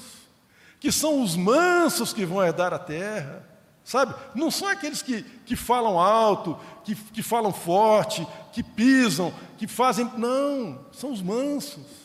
que 0.78 0.92
são 0.92 1.22
os 1.22 1.34
mansos 1.34 2.12
que 2.12 2.26
vão 2.26 2.44
herdar 2.44 2.74
a 2.74 2.78
terra, 2.78 3.48
sabe? 3.82 4.14
Não 4.34 4.50
são 4.50 4.68
aqueles 4.68 5.00
que, 5.00 5.22
que 5.46 5.56
falam 5.56 5.98
alto, 5.98 6.58
que, 6.84 6.94
que 6.94 7.22
falam 7.22 7.52
forte, 7.52 8.26
que 8.52 8.62
pisam, 8.62 9.32
que 9.56 9.66
fazem. 9.66 10.10
Não, 10.18 10.84
são 10.92 11.10
os 11.10 11.22
mansos. 11.22 12.02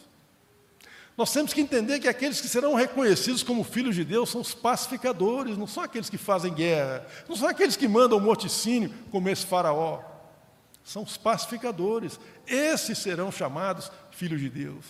Nós 1.18 1.34
temos 1.34 1.52
que 1.52 1.62
entender 1.62 2.00
que 2.00 2.08
aqueles 2.08 2.40
que 2.40 2.48
serão 2.48 2.76
reconhecidos 2.76 3.42
como 3.42 3.64
filhos 3.64 3.96
de 3.96 4.06
Deus 4.06 4.30
são 4.30 4.40
os 4.40 4.54
pacificadores, 4.54 5.58
não 5.58 5.66
são 5.66 5.84
aqueles 5.84 6.10
que 6.10 6.18
fazem 6.18 6.54
guerra, 6.54 7.06
não 7.28 7.36
são 7.36 7.50
aqueles 7.50 7.76
que 7.76 7.88
mandam 7.88 8.20
morticínio, 8.20 8.94
como 9.12 9.28
esse 9.28 9.46
faraó 9.46 10.00
são 10.88 11.04
os 11.04 11.18
pacificadores. 11.18 12.18
Esses 12.48 12.98
serão 12.98 13.30
chamados 13.30 13.92
filhos 14.10 14.40
de 14.40 14.50
Deus. 14.50 14.86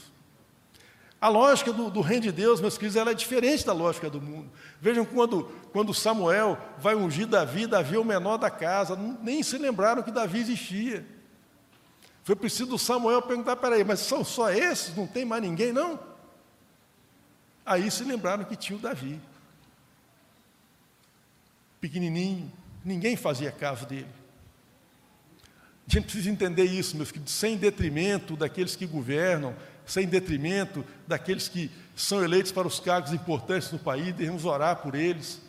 A 1.19 1.27
lógica 1.27 1.73
do, 1.73 1.89
do, 1.89 2.01
reino 2.01 2.21
de 2.21 2.31
Deus, 2.31 2.61
meus 2.61 2.77
queridos, 2.77 2.95
ela 2.95 3.09
é 3.09 3.15
diferente 3.15 3.65
da 3.65 3.73
lógica 3.73 4.07
do 4.07 4.21
mundo. 4.21 4.47
Vejam 4.79 5.03
quando, 5.03 5.45
quando 5.73 5.95
Samuel 5.95 6.55
vai 6.77 6.93
ungir 6.93 7.25
Davi, 7.25 7.65
Davi 7.65 7.95
é 7.95 7.99
o 7.99 8.05
menor 8.05 8.37
da 8.37 8.51
casa, 8.51 8.95
nem 9.23 9.41
se 9.41 9.57
lembraram 9.57 10.03
que 10.03 10.11
Davi 10.11 10.39
existia. 10.39 11.03
Foi 12.23 12.35
preciso 12.35 12.77
Samuel 12.77 13.23
perguntar, 13.23 13.55
peraí, 13.55 13.83
mas 13.83 13.99
são 14.01 14.23
só 14.23 14.51
esses? 14.51 14.95
Não 14.95 15.07
tem 15.07 15.25
mais 15.25 15.41
ninguém, 15.41 15.73
não? 15.73 15.99
Aí 17.65 17.89
se 17.89 18.03
lembraram 18.03 18.43
que 18.43 18.55
tinha 18.55 18.77
o 18.77 18.81
Davi. 18.81 19.19
Pequenininho, 21.81 22.53
ninguém 22.85 23.15
fazia 23.15 23.51
caso 23.51 23.87
dele. 23.87 24.26
A 25.87 25.93
gente 25.93 26.03
precisa 26.03 26.29
entender 26.29 26.65
isso, 26.65 26.97
meus 26.97 27.11
queridos, 27.11 27.33
sem 27.33 27.55
detrimento 27.55 28.35
daqueles 28.35 28.75
que 28.75 28.85
governam, 28.85 29.55
sem 29.85 30.05
detrimento 30.05 30.83
daqueles 31.07 31.47
que 31.47 31.71
são 31.95 32.21
eleitos 32.21 32.51
para 32.51 32.67
os 32.67 32.79
cargos 32.79 33.13
importantes 33.13 33.71
no 33.71 33.79
país, 33.79 34.13
devemos 34.13 34.43
orar 34.43 34.77
por 34.77 34.95
eles. 34.95 35.41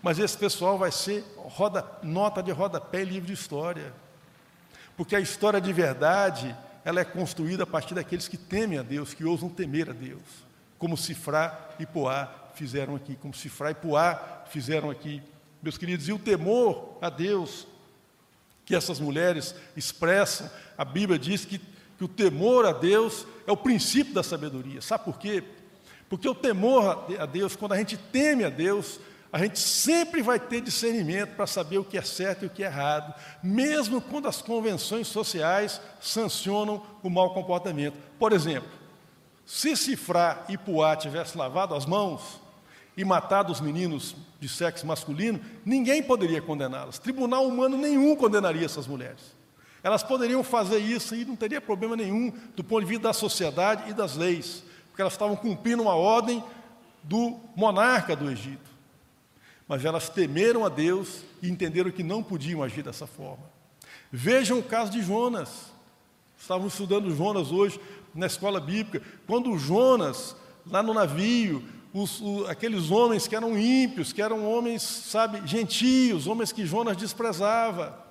Mas 0.00 0.20
esse 0.20 0.38
pessoal 0.38 0.78
vai 0.78 0.92
ser 0.92 1.24
roda, 1.36 1.84
nota 2.00 2.40
de 2.40 2.52
rodapé 2.52 3.02
em 3.02 3.06
livro 3.06 3.26
de 3.26 3.32
história. 3.32 3.92
Porque 4.96 5.16
a 5.16 5.20
história 5.20 5.60
de 5.60 5.72
verdade 5.72 6.56
ela 6.84 7.00
é 7.00 7.04
construída 7.04 7.64
a 7.64 7.66
partir 7.66 7.94
daqueles 7.94 8.28
que 8.28 8.36
temem 8.36 8.78
a 8.78 8.82
Deus, 8.82 9.12
que 9.12 9.24
ousam 9.24 9.48
temer 9.48 9.90
a 9.90 9.92
Deus, 9.92 10.22
como 10.78 10.96
Sifrá 10.96 11.70
e 11.80 11.84
Poá 11.84 12.32
fizeram 12.54 12.94
aqui, 12.94 13.16
como 13.16 13.34
Sifrá 13.34 13.72
e 13.72 13.74
Poá 13.74 14.44
fizeram 14.48 14.88
aqui, 14.88 15.20
meus 15.60 15.76
queridos, 15.76 16.08
e 16.08 16.12
o 16.12 16.18
temor 16.20 16.96
a 17.02 17.10
Deus 17.10 17.66
que 18.66 18.74
essas 18.74 18.98
mulheres 19.00 19.54
expressam, 19.76 20.50
a 20.76 20.84
Bíblia 20.84 21.18
diz 21.18 21.44
que, 21.44 21.58
que 21.96 22.04
o 22.04 22.08
temor 22.08 22.66
a 22.66 22.72
Deus 22.72 23.24
é 23.46 23.52
o 23.52 23.56
princípio 23.56 24.12
da 24.12 24.24
sabedoria. 24.24 24.82
Sabe 24.82 25.04
por 25.04 25.18
quê? 25.18 25.42
Porque 26.08 26.28
o 26.28 26.34
temor 26.34 27.06
a 27.18 27.26
Deus, 27.26 27.54
quando 27.54 27.72
a 27.72 27.76
gente 27.78 27.96
teme 27.96 28.44
a 28.44 28.50
Deus, 28.50 28.98
a 29.32 29.38
gente 29.38 29.58
sempre 29.58 30.20
vai 30.20 30.40
ter 30.40 30.60
discernimento 30.60 31.36
para 31.36 31.46
saber 31.46 31.78
o 31.78 31.84
que 31.84 31.96
é 31.96 32.02
certo 32.02 32.42
e 32.42 32.46
o 32.46 32.50
que 32.50 32.64
é 32.64 32.66
errado, 32.66 33.14
mesmo 33.42 34.00
quando 34.00 34.26
as 34.26 34.42
convenções 34.42 35.06
sociais 35.06 35.80
sancionam 36.00 36.84
o 37.02 37.08
mau 37.08 37.34
comportamento. 37.34 37.96
Por 38.18 38.32
exemplo, 38.32 38.70
se 39.44 39.76
Cifrá 39.76 40.44
e 40.48 40.58
Puá 40.58 40.96
tivessem 40.96 41.40
lavado 41.40 41.74
as 41.74 41.86
mãos 41.86 42.40
e 42.96 43.04
matado 43.04 43.52
os 43.52 43.60
meninos 43.60 44.16
de 44.40 44.48
sexo 44.48 44.86
masculino, 44.86 45.40
ninguém 45.64 46.02
poderia 46.02 46.40
condená-las. 46.40 46.98
Tribunal 46.98 47.46
humano 47.46 47.76
nenhum 47.76 48.16
condenaria 48.16 48.64
essas 48.64 48.86
mulheres. 48.86 49.36
Elas 49.82 50.02
poderiam 50.02 50.42
fazer 50.42 50.78
isso 50.78 51.14
e 51.14 51.24
não 51.24 51.36
teria 51.36 51.60
problema 51.60 51.94
nenhum 51.94 52.32
do 52.56 52.64
ponto 52.64 52.80
de 52.80 52.86
vista 52.86 53.04
da 53.04 53.12
sociedade 53.12 53.90
e 53.90 53.92
das 53.92 54.16
leis, 54.16 54.64
porque 54.88 55.02
elas 55.02 55.12
estavam 55.12 55.36
cumprindo 55.36 55.82
uma 55.82 55.94
ordem 55.94 56.42
do 57.02 57.38
monarca 57.54 58.16
do 58.16 58.30
Egito. 58.30 58.70
Mas 59.68 59.84
elas 59.84 60.08
temeram 60.08 60.64
a 60.64 60.68
Deus 60.68 61.22
e 61.42 61.50
entenderam 61.50 61.90
que 61.90 62.02
não 62.02 62.22
podiam 62.22 62.62
agir 62.62 62.82
dessa 62.82 63.06
forma. 63.06 63.44
Vejam 64.10 64.58
o 64.58 64.62
caso 64.62 64.90
de 64.90 65.02
Jonas. 65.02 65.72
Estávamos 66.38 66.72
estudando 66.72 67.14
Jonas 67.14 67.50
hoje 67.50 67.80
na 68.14 68.26
escola 68.26 68.60
bíblica. 68.60 69.04
Quando 69.26 69.56
Jonas, 69.58 70.36
lá 70.66 70.82
no 70.82 70.94
navio, 70.94 71.62
os, 71.96 72.20
os, 72.20 72.48
aqueles 72.48 72.90
homens 72.90 73.26
que 73.26 73.34
eram 73.34 73.58
ímpios, 73.58 74.12
que 74.12 74.20
eram 74.20 74.46
homens, 74.46 74.82
sabe, 74.82 75.40
gentios, 75.46 76.26
homens 76.26 76.52
que 76.52 76.66
Jonas 76.66 76.96
desprezava. 76.96 78.04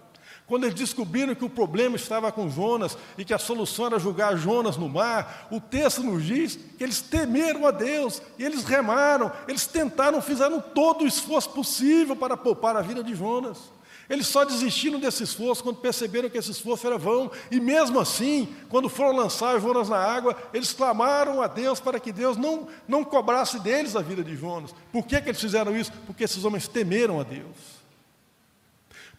Quando 0.48 0.64
eles 0.64 0.76
descobriram 0.76 1.36
que 1.36 1.46
o 1.46 1.50
problema 1.50 1.96
estava 1.96 2.32
com 2.32 2.50
Jonas 2.50 2.98
e 3.18 3.24
que 3.24 3.34
a 3.34 3.38
solução 3.38 3.88
era 3.88 4.00
jogar 4.00 4.38
Jonas 4.38 4.78
no 4.78 4.90
mar, 4.90 5.48
o 5.52 5.60
texto 5.60 6.04
nos 6.04 6.24
diz 6.24 6.56
que 6.56 6.84
eles 6.84 7.02
temeram 7.02 7.66
a 7.66 7.72
Deus 7.72 8.22
e 8.38 8.44
eles 8.44 8.64
remaram, 8.64 9.32
eles 9.48 9.68
tentaram, 9.68 10.22
fizeram 10.22 10.60
todo 10.60 11.04
o 11.04 11.08
esforço 11.08 11.50
possível 11.52 12.16
para 12.16 12.38
poupar 12.38 12.76
a 12.76 12.82
vida 12.82 13.04
de 13.04 13.16
Jonas. 13.16 13.75
Eles 14.10 14.28
só 14.28 14.46
desistiram 14.46 15.00
desse 15.00 15.24
esforço 15.24 15.64
quando 15.64 15.78
perceberam 15.78 16.30
que 16.30 16.38
esse 16.38 16.52
esforço 16.52 16.86
era 16.86 16.98
vão, 16.98 17.32
e 17.50 17.60
mesmo 17.60 18.00
assim, 18.00 18.54
quando 18.70 18.88
foram 18.88 19.18
lançar 19.18 19.60
Jonas 19.60 19.90
na 19.90 19.98
água, 19.98 20.38
eles 20.54 20.74
clamaram 20.74 21.42
a 21.42 21.48
Deus 21.48 21.80
para 21.80 22.00
que 22.00 22.12
Deus 22.12 22.38
não, 22.38 22.68
não 22.88 23.04
cobrasse 23.04 23.60
deles 23.60 23.96
a 23.96 24.02
vida 24.02 24.24
de 24.24 24.36
Jonas. 24.36 24.76
Por 24.92 25.06
que, 25.06 25.20
que 25.20 25.30
eles 25.30 25.42
fizeram 25.42 25.76
isso? 25.76 25.92
Porque 26.06 26.24
esses 26.24 26.46
homens 26.46 26.68
temeram 26.68 27.20
a 27.20 27.24
Deus. 27.24 27.76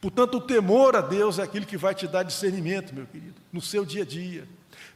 Portanto, 0.01 0.37
o 0.37 0.40
temor 0.40 0.94
a 0.94 1.01
Deus 1.01 1.38
é 1.38 1.42
aquilo 1.42 1.66
que 1.66 1.77
vai 1.77 1.94
te 1.94 2.07
dar 2.07 2.22
discernimento, 2.22 2.94
meu 2.94 3.07
querido, 3.07 3.35
no 3.53 3.61
seu 3.61 3.85
dia 3.85 4.03
a 4.03 4.07
dia. 4.07 4.46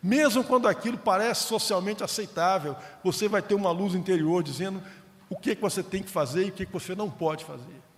Mesmo 0.03 0.45
quando 0.45 0.69
aquilo 0.69 0.97
parece 0.97 1.47
socialmente 1.47 2.05
aceitável, 2.05 2.77
você 3.03 3.29
vai 3.29 3.43
ter 3.43 3.55
uma 3.55 3.73
luz 3.73 3.95
interior 3.95 4.43
dizendo 4.43 4.81
o 5.29 5.37
que, 5.37 5.55
que 5.55 5.63
você 5.63 5.83
tem 5.83 6.03
que 6.03 6.11
fazer 6.11 6.47
e 6.47 6.49
o 6.51 6.53
que, 6.53 6.65
que 6.65 6.73
você 6.73 6.95
não 6.95 7.11
pode 7.11 7.45
fazer. 7.45 7.90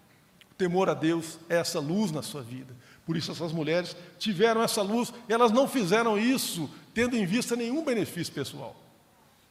Temor 0.63 0.89
a 0.89 0.95
Deus 0.95 1.39
é 1.49 1.57
essa 1.57 1.81
luz 1.81 2.11
na 2.11 2.23
sua 2.23 2.43
vida. 2.43 2.75
Por 3.05 3.17
isso, 3.17 3.33
essas 3.33 3.53
mulheres 3.53 3.97
tiveram 4.19 4.63
essa 4.63 4.83
luz, 4.83 5.13
e 5.29 5.33
elas 5.33 5.51
não 5.51 5.67
fizeram 5.67 6.19
isso 6.19 6.71
tendo 6.95 7.17
em 7.17 7.27
vista 7.27 7.57
nenhum 7.57 7.85
benefício 7.85 8.33
pessoal. 8.33 8.77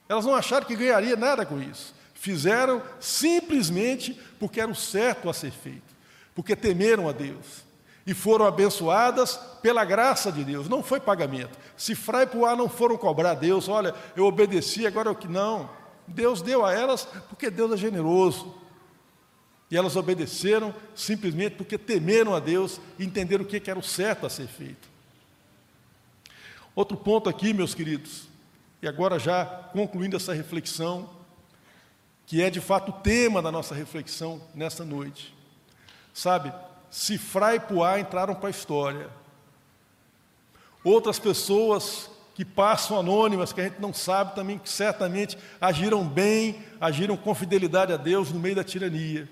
Elas 0.08 0.26
não 0.26 0.36
acharam 0.36 0.66
que 0.66 0.76
ganharia 0.76 1.16
nada 1.16 1.46
com 1.46 1.62
isso. 1.62 1.94
Fizeram 2.14 2.82
simplesmente 3.00 4.20
porque 4.40 4.62
era 4.62 4.72
o 4.72 4.76
certo 4.76 5.30
a 5.30 5.34
ser 5.34 5.52
feito 5.52 5.92
porque 6.36 6.56
temeram 6.56 7.10
a 7.10 7.12
Deus 7.12 7.64
e 8.06 8.14
foram 8.14 8.46
abençoadas 8.46 9.40
pela 9.62 9.86
graça 9.86 10.32
de 10.32 10.44
Deus, 10.44 10.68
não 10.68 10.82
foi 10.82 11.00
pagamento. 11.00 11.58
Se 11.78 11.94
Frai 11.94 12.24
e 12.24 12.28
Puá 12.28 12.56
não 12.56 12.68
foram 12.68 12.98
cobrar 12.98 13.32
a 13.32 13.36
Deus, 13.36 13.70
olha, 13.70 13.94
eu 14.16 14.26
obedeci, 14.26 14.88
agora 14.88 15.12
o 15.12 15.16
que 15.16 15.28
não. 15.28 15.70
Deus 16.08 16.42
deu 16.42 16.66
a 16.66 16.74
elas 16.74 17.08
porque 17.30 17.50
Deus 17.50 17.74
é 17.74 17.78
generoso. 17.78 18.56
E 19.72 19.78
elas 19.78 19.96
obedeceram 19.96 20.76
simplesmente 20.94 21.56
porque 21.56 21.78
temeram 21.78 22.36
a 22.36 22.42
Deus 22.42 22.82
e 23.00 23.06
entenderam 23.06 23.46
o 23.46 23.48
que 23.48 23.70
era 23.70 23.80
o 23.80 23.84
certo 23.84 24.26
a 24.26 24.30
ser 24.30 24.48
feito. 24.48 24.90
Outro 26.76 26.98
ponto 26.98 27.30
aqui, 27.30 27.54
meus 27.54 27.74
queridos, 27.74 28.28
e 28.82 28.88
agora 28.88 29.18
já 29.18 29.46
concluindo 29.46 30.18
essa 30.18 30.34
reflexão, 30.34 31.10
que 32.26 32.42
é 32.42 32.50
de 32.50 32.60
fato 32.60 32.90
o 32.90 32.94
tema 33.02 33.42
da 33.42 33.52
nossa 33.52 33.74
reflexão 33.74 34.42
nessa 34.54 34.84
noite. 34.84 35.34
Sabe, 36.14 36.52
Cifra 36.90 37.56
e 37.56 37.60
Puá 37.60 37.98
entraram 37.98 38.36
para 38.36 38.48
a 38.48 38.52
história. 38.52 39.10
Outras 40.84 41.18
pessoas 41.18 42.10
que 42.36 42.44
passam 42.44 43.00
anônimas, 43.00 43.54
que 43.54 43.62
a 43.62 43.66
gente 43.66 43.80
não 43.80 43.94
sabe 43.94 44.36
também, 44.36 44.58
que 44.58 44.70
certamente 44.70 45.38
agiram 45.60 46.06
bem, 46.06 46.62
agiram 46.80 47.16
com 47.16 47.34
fidelidade 47.36 47.94
a 47.94 47.98
Deus 47.98 48.32
no 48.32 48.40
meio 48.40 48.56
da 48.56 48.64
tirania. 48.64 49.30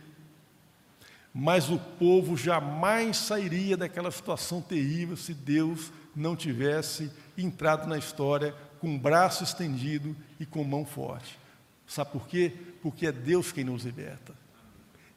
Mas 1.34 1.70
o 1.70 1.78
povo 1.78 2.36
jamais 2.36 3.18
sairia 3.18 3.78
daquela 3.78 4.12
situação 4.12 4.62
terrível 4.62 5.16
se 5.16 5.34
Deus 5.34 5.92
não 6.16 6.36
tivesse 6.36 7.12
entrado 7.38 7.88
na 7.88 7.98
história 7.98 8.54
com 8.80 8.98
braço 8.98 9.44
estendido 9.44 10.16
e 10.40 10.46
com 10.46 10.64
mão 10.64 10.86
forte. 10.86 11.38
Sabe 11.86 12.12
por 12.12 12.28
quê? 12.28 12.54
Porque 12.82 13.08
é 13.08 13.12
Deus 13.12 13.52
quem 13.52 13.64
nos 13.64 13.84
liberta. 13.84 14.34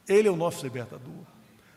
Ele 0.07 0.27
é 0.27 0.31
o 0.31 0.35
nosso 0.35 0.63
libertador. 0.63 1.23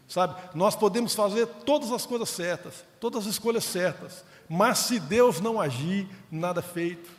Sabe? 0.08 0.40
Nós 0.54 0.76
podemos 0.76 1.14
fazer 1.14 1.46
todas 1.46 1.90
as 1.90 2.06
coisas 2.06 2.28
certas, 2.28 2.84
todas 3.00 3.26
as 3.26 3.32
escolhas 3.32 3.64
certas, 3.64 4.24
mas 4.48 4.78
se 4.78 5.00
Deus 5.00 5.40
não 5.40 5.60
agir, 5.60 6.08
nada 6.30 6.62
feito. 6.62 7.10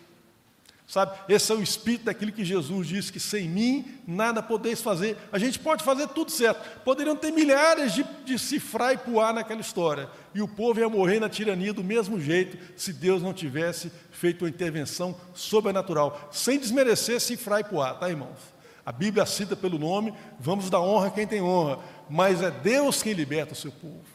Sabe? 0.87 1.19
Esse 1.27 1.51
é 1.51 1.55
o 1.55 1.61
espírito 1.61 2.05
daquilo 2.05 2.31
que 2.31 2.45
Jesus 2.45 2.87
disse 2.87 3.11
que 3.11 3.19
sem 3.19 3.49
mim 3.49 3.99
nada 4.07 4.41
podeis 4.41 4.81
fazer. 4.81 5.17
A 5.33 5.37
gente 5.37 5.59
pode 5.59 5.83
fazer 5.83 6.07
tudo 6.07 6.31
certo. 6.31 6.79
Poderiam 6.79 7.15
ter 7.15 7.29
milhares 7.29 7.93
de, 7.93 8.05
de 8.23 8.39
cifrar 8.39 8.93
e 8.93 8.97
puar 8.97 9.33
naquela 9.33 9.59
história. 9.59 10.09
E 10.33 10.41
o 10.41 10.47
povo 10.47 10.79
ia 10.79 10.87
morrer 10.87 11.19
na 11.19 11.27
tirania 11.27 11.73
do 11.73 11.83
mesmo 11.83 12.21
jeito 12.21 12.57
se 12.77 12.93
Deus 12.93 13.21
não 13.21 13.33
tivesse 13.33 13.91
feito 14.11 14.45
uma 14.45 14.49
intervenção 14.49 15.13
sobrenatural. 15.33 16.29
Sem 16.31 16.57
desmerecer 16.57 17.19
cifrar 17.19 17.59
e 17.59 17.65
puar, 17.65 17.95
tá, 17.95 18.09
irmãos? 18.09 18.55
A 18.85 18.91
Bíblia 18.93 19.25
cita 19.25 19.53
pelo 19.53 19.77
nome, 19.77 20.13
vamos 20.39 20.69
dar 20.69 20.79
honra 20.79 21.07
a 21.07 21.11
quem 21.11 21.27
tem 21.27 21.41
honra 21.41 21.79
mas 22.09 22.41
é 22.41 22.51
Deus 22.51 23.01
quem 23.03 23.13
liberta 23.13 23.53
o 23.53 23.57
seu 23.57 23.71
povo. 23.71 24.05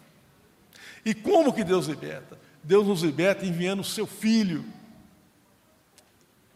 E 1.05 1.15
como 1.15 1.53
que 1.53 1.65
Deus 1.65 1.87
liberta? 1.87 2.39
Deus 2.63 2.87
nos 2.87 3.03
liberta 3.03 3.45
enviando 3.45 3.81
o 3.81 3.85
seu 3.85 4.07
filho 4.07 4.65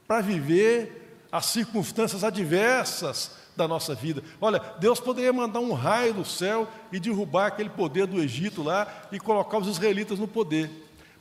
para 0.07 0.21
viver 0.21 1.27
as 1.31 1.47
circunstâncias 1.47 2.25
adversas 2.25 3.33
da 3.57 3.67
nossa 3.67 3.95
vida. 3.95 4.23
Olha, 4.41 4.61
Deus 4.79 5.01
poderia 5.01 5.33
mandar 5.33 5.61
um 5.61 5.73
raio 5.73 6.15
do 6.15 6.25
céu 6.25 6.69
e 6.93 7.01
derrubar 7.01 7.47
aquele 7.47 7.71
poder 7.71 8.07
do 8.07 8.21
Egito 8.21 8.63
lá 8.63 9.09
e 9.11 9.19
colocar 9.19 9.59
os 9.59 9.69
israelitas 9.69 10.19
no 10.19 10.29
poder. 10.29 10.71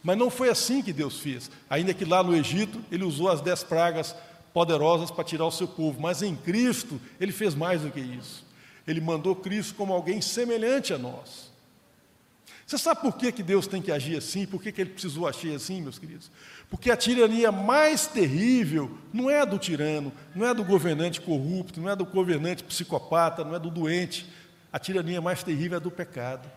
Mas 0.04 0.18
não 0.18 0.30
foi 0.30 0.50
assim 0.50 0.82
que 0.82 0.94
Deus 0.94 1.20
fez. 1.20 1.50
Ainda 1.70 1.94
que 1.94 2.06
lá 2.06 2.22
no 2.22 2.36
Egito 2.36 2.80
ele 2.92 3.04
usou 3.04 3.30
as 3.30 3.42
dez 3.42 3.64
pragas 3.64 4.16
poderosas 4.54 5.10
para 5.10 5.24
tirar 5.24 5.46
o 5.46 5.52
seu 5.52 5.68
povo, 5.68 6.00
mas 6.00 6.22
em 6.22 6.36
Cristo 6.36 7.02
ele 7.20 7.32
fez 7.32 7.56
mais 7.56 7.82
do 7.82 7.90
que 7.90 8.00
isso. 8.00 8.46
Ele 8.88 9.02
mandou 9.02 9.36
Cristo 9.36 9.74
como 9.76 9.94
alguém 9.94 10.22
semelhante 10.22 10.94
a 10.94 10.98
nós. 10.98 11.52
Você 12.66 12.78
sabe 12.78 13.02
por 13.02 13.16
que, 13.16 13.32
que 13.32 13.44
Deus 13.44 13.68
tem 13.68 13.82
que 13.82 13.92
agir 13.92 14.18
assim? 14.18 14.46
Por 14.46 14.62
que, 14.62 14.72
que 14.72 14.82
ele 14.82 14.90
precisou 14.90 15.28
agir 15.28 15.56
assim, 15.56 15.82
meus 15.82 16.00
queridos? 16.00 16.32
Porque 16.76 16.92
a 16.92 16.98
tirania 16.98 17.54
mais 17.54 18.06
terrível 18.06 18.98
não 19.14 19.30
é 19.30 19.40
a 19.40 19.46
do 19.46 19.58
tirano, 19.58 20.12
não 20.36 20.46
é 20.46 20.54
do 20.54 20.62
governante 20.62 21.22
corrupto, 21.22 21.80
não 21.80 21.90
é 21.90 21.96
do 21.96 22.06
governante 22.06 22.66
psicopata, 22.66 23.46
não 23.46 23.56
é 23.56 23.60
do 23.60 23.72
doente. 23.72 24.30
A 24.74 24.78
tirania 24.78 25.22
mais 25.22 25.42
terrível 25.42 25.78
é 25.78 25.80
do 25.80 25.90
pecado. 25.90 26.52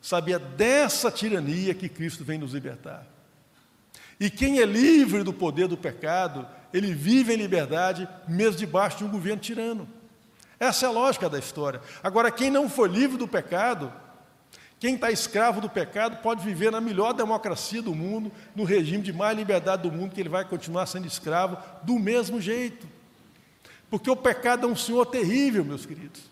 Sabia 0.00 0.38
dessa 0.38 1.10
tirania 1.10 1.74
que 1.74 1.88
Cristo 1.88 2.24
vem 2.24 2.38
nos 2.38 2.52
libertar. 2.52 3.04
E 4.20 4.30
quem 4.30 4.60
é 4.60 4.64
livre 4.64 5.24
do 5.24 5.32
poder 5.32 5.66
do 5.66 5.76
pecado, 5.76 6.46
ele 6.72 6.94
vive 6.94 7.34
em 7.34 7.38
liberdade, 7.38 8.08
mesmo 8.28 8.56
debaixo 8.56 8.98
de 8.98 9.04
um 9.04 9.10
governo 9.10 9.42
tirano. 9.42 9.88
Essa 10.60 10.86
é 10.86 10.88
a 10.88 10.92
lógica 10.92 11.28
da 11.28 11.40
história. 11.40 11.80
Agora, 12.04 12.30
quem 12.30 12.52
não 12.52 12.68
for 12.68 12.88
livre 12.88 13.16
do 13.16 13.26
pecado, 13.26 13.92
quem 14.80 14.94
está 14.94 15.10
escravo 15.10 15.60
do 15.60 15.68
pecado, 15.68 16.22
pode 16.22 16.42
viver 16.42 16.72
na 16.72 16.80
melhor 16.80 17.12
democracia 17.12 17.82
do 17.82 17.94
mundo, 17.94 18.32
no 18.56 18.64
regime 18.64 19.02
de 19.02 19.12
mais 19.12 19.36
liberdade 19.36 19.82
do 19.82 19.92
mundo, 19.92 20.14
que 20.14 20.20
ele 20.20 20.30
vai 20.30 20.42
continuar 20.42 20.86
sendo 20.86 21.06
escravo 21.06 21.58
do 21.82 21.98
mesmo 21.98 22.40
jeito. 22.40 22.88
Porque 23.90 24.10
o 24.10 24.16
pecado 24.16 24.66
é 24.66 24.70
um 24.70 24.74
senhor 24.74 25.04
terrível, 25.04 25.62
meus 25.66 25.84
queridos. 25.84 26.22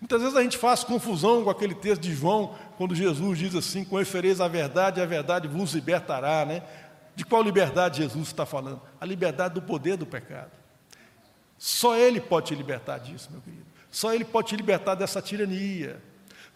Muitas 0.00 0.22
vezes 0.22 0.36
a 0.36 0.42
gente 0.44 0.56
faz 0.56 0.84
confusão 0.84 1.42
com 1.42 1.50
aquele 1.50 1.74
texto 1.74 2.02
de 2.02 2.14
João, 2.14 2.54
quando 2.76 2.94
Jesus 2.94 3.36
diz 3.36 3.56
assim: 3.56 3.84
Conhecereis 3.84 4.40
a 4.40 4.46
verdade, 4.46 5.00
a 5.00 5.06
verdade 5.06 5.48
vos 5.48 5.74
libertará. 5.74 6.46
Né? 6.46 6.62
De 7.16 7.24
qual 7.24 7.42
liberdade 7.42 8.00
Jesus 8.00 8.28
está 8.28 8.46
falando? 8.46 8.80
A 9.00 9.04
liberdade 9.04 9.54
do 9.54 9.62
poder 9.62 9.96
do 9.96 10.06
pecado. 10.06 10.52
Só 11.58 11.96
Ele 11.96 12.20
pode 12.20 12.46
te 12.46 12.54
libertar 12.54 12.98
disso, 12.98 13.28
meu 13.32 13.40
querido. 13.40 13.66
Só 13.90 14.14
Ele 14.14 14.24
pode 14.24 14.50
te 14.50 14.56
libertar 14.56 14.94
dessa 14.94 15.20
tirania. 15.20 16.00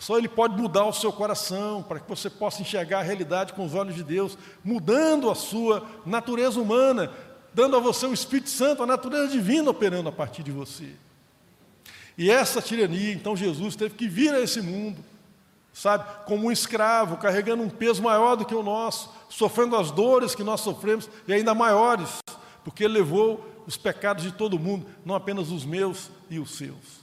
Só 0.03 0.18
Ele 0.18 0.26
pode 0.26 0.61
mudar 0.61 0.84
o 0.84 0.92
seu 0.92 1.12
coração, 1.12 1.80
para 1.80 2.00
que 2.00 2.09
você 2.09 2.28
possa 2.28 2.61
enxergar 2.61 2.98
a 2.98 3.03
realidade 3.03 3.53
com 3.53 3.64
os 3.64 3.72
olhos 3.72 3.94
de 3.94 4.03
Deus, 4.03 4.36
mudando 4.64 5.30
a 5.30 5.34
sua 5.36 5.86
natureza 6.05 6.61
humana, 6.61 7.12
dando 7.55 7.76
a 7.76 7.78
você 7.78 8.05
o 8.07 8.12
Espírito 8.12 8.50
Santo, 8.50 8.82
a 8.82 8.86
natureza 8.86 9.28
divina 9.28 9.70
operando 9.70 10.09
a 10.09 10.12
partir 10.12 10.42
de 10.42 10.50
você. 10.50 10.88
E 12.18 12.32
essa 12.32 12.61
tirania, 12.61 13.12
então 13.12 13.36
Jesus 13.36 13.76
teve 13.76 13.94
que 13.94 14.09
vir 14.09 14.34
a 14.34 14.40
esse 14.40 14.61
mundo, 14.61 15.05
sabe, 15.72 16.05
como 16.26 16.48
um 16.48 16.53
escravo, 16.53 17.16
carregando 17.16 17.62
um 17.62 17.70
peso 17.70 18.03
maior 18.03 18.34
do 18.34 18.44
que 18.44 18.57
o 18.57 18.62
nosso, 18.62 19.09
sofrendo 19.28 19.76
as 19.76 19.92
dores 19.92 20.34
que 20.34 20.42
nós 20.42 20.62
sofremos 20.62 21.09
e 21.28 21.32
ainda 21.32 21.55
maiores, 21.55 22.18
porque 22.64 22.82
ele 22.82 22.94
levou 22.94 23.48
os 23.68 23.76
pecados 23.76 24.24
de 24.24 24.32
todo 24.32 24.59
mundo, 24.59 24.84
não 25.05 25.14
apenas 25.14 25.53
os 25.53 25.64
meus 25.64 26.11
e 26.28 26.40
os 26.40 26.57
seus. 26.57 27.01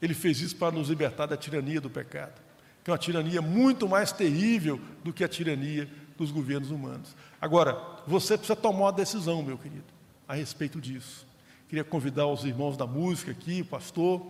Ele 0.00 0.14
fez 0.14 0.40
isso 0.40 0.56
para 0.56 0.72
nos 0.72 0.88
libertar 0.88 1.26
da 1.26 1.36
tirania 1.36 1.80
do 1.80 1.90
pecado, 1.90 2.40
que 2.84 2.90
é 2.90 2.92
uma 2.92 2.98
tirania 2.98 3.42
muito 3.42 3.88
mais 3.88 4.12
terrível 4.12 4.80
do 5.02 5.12
que 5.12 5.24
a 5.24 5.28
tirania 5.28 5.88
dos 6.16 6.30
governos 6.30 6.70
humanos. 6.70 7.14
Agora, 7.40 7.80
você 8.06 8.36
precisa 8.36 8.56
tomar 8.56 8.86
uma 8.86 8.92
decisão, 8.92 9.42
meu 9.42 9.58
querido, 9.58 9.84
a 10.26 10.34
respeito 10.34 10.80
disso. 10.80 11.26
Queria 11.68 11.84
convidar 11.84 12.26
os 12.26 12.44
irmãos 12.44 12.76
da 12.76 12.86
música 12.86 13.30
aqui, 13.30 13.60
o 13.60 13.64
pastor, 13.64 14.24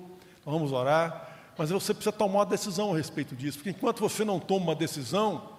vamos 0.44 0.72
orar, 0.72 1.52
mas 1.56 1.70
você 1.70 1.92
precisa 1.92 2.12
tomar 2.12 2.40
uma 2.40 2.46
decisão 2.46 2.92
a 2.92 2.96
respeito 2.96 3.34
disso, 3.34 3.58
porque 3.58 3.70
enquanto 3.70 4.00
você 4.00 4.24
não 4.24 4.38
toma 4.38 4.66
uma 4.66 4.74
decisão, 4.74 5.50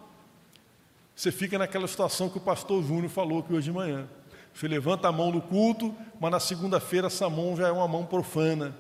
você 1.16 1.32
fica 1.32 1.58
naquela 1.58 1.88
situação 1.88 2.30
que 2.30 2.38
o 2.38 2.42
pastor 2.42 2.84
Júnior 2.84 3.10
falou 3.10 3.40
aqui 3.40 3.54
hoje 3.54 3.66
de 3.66 3.74
manhã. 3.74 4.08
Você 4.54 4.68
levanta 4.68 5.08
a 5.08 5.12
mão 5.12 5.32
no 5.32 5.42
culto, 5.42 5.94
mas 6.20 6.32
na 6.32 6.40
segunda-feira 6.40 7.08
essa 7.08 7.30
mão 7.30 7.56
já 7.56 7.68
é 7.68 7.72
uma 7.72 7.88
mão 7.88 8.06
profana. 8.06 8.76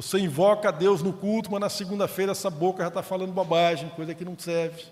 Você 0.00 0.18
invoca 0.18 0.70
a 0.70 0.72
Deus 0.72 1.02
no 1.02 1.12
culto, 1.12 1.52
mas 1.52 1.60
na 1.60 1.68
segunda-feira 1.68 2.32
essa 2.32 2.48
boca 2.48 2.82
já 2.82 2.88
está 2.88 3.02
falando 3.02 3.34
bobagem, 3.34 3.90
coisa 3.90 4.14
que 4.14 4.24
não 4.24 4.34
serve. 4.38 4.86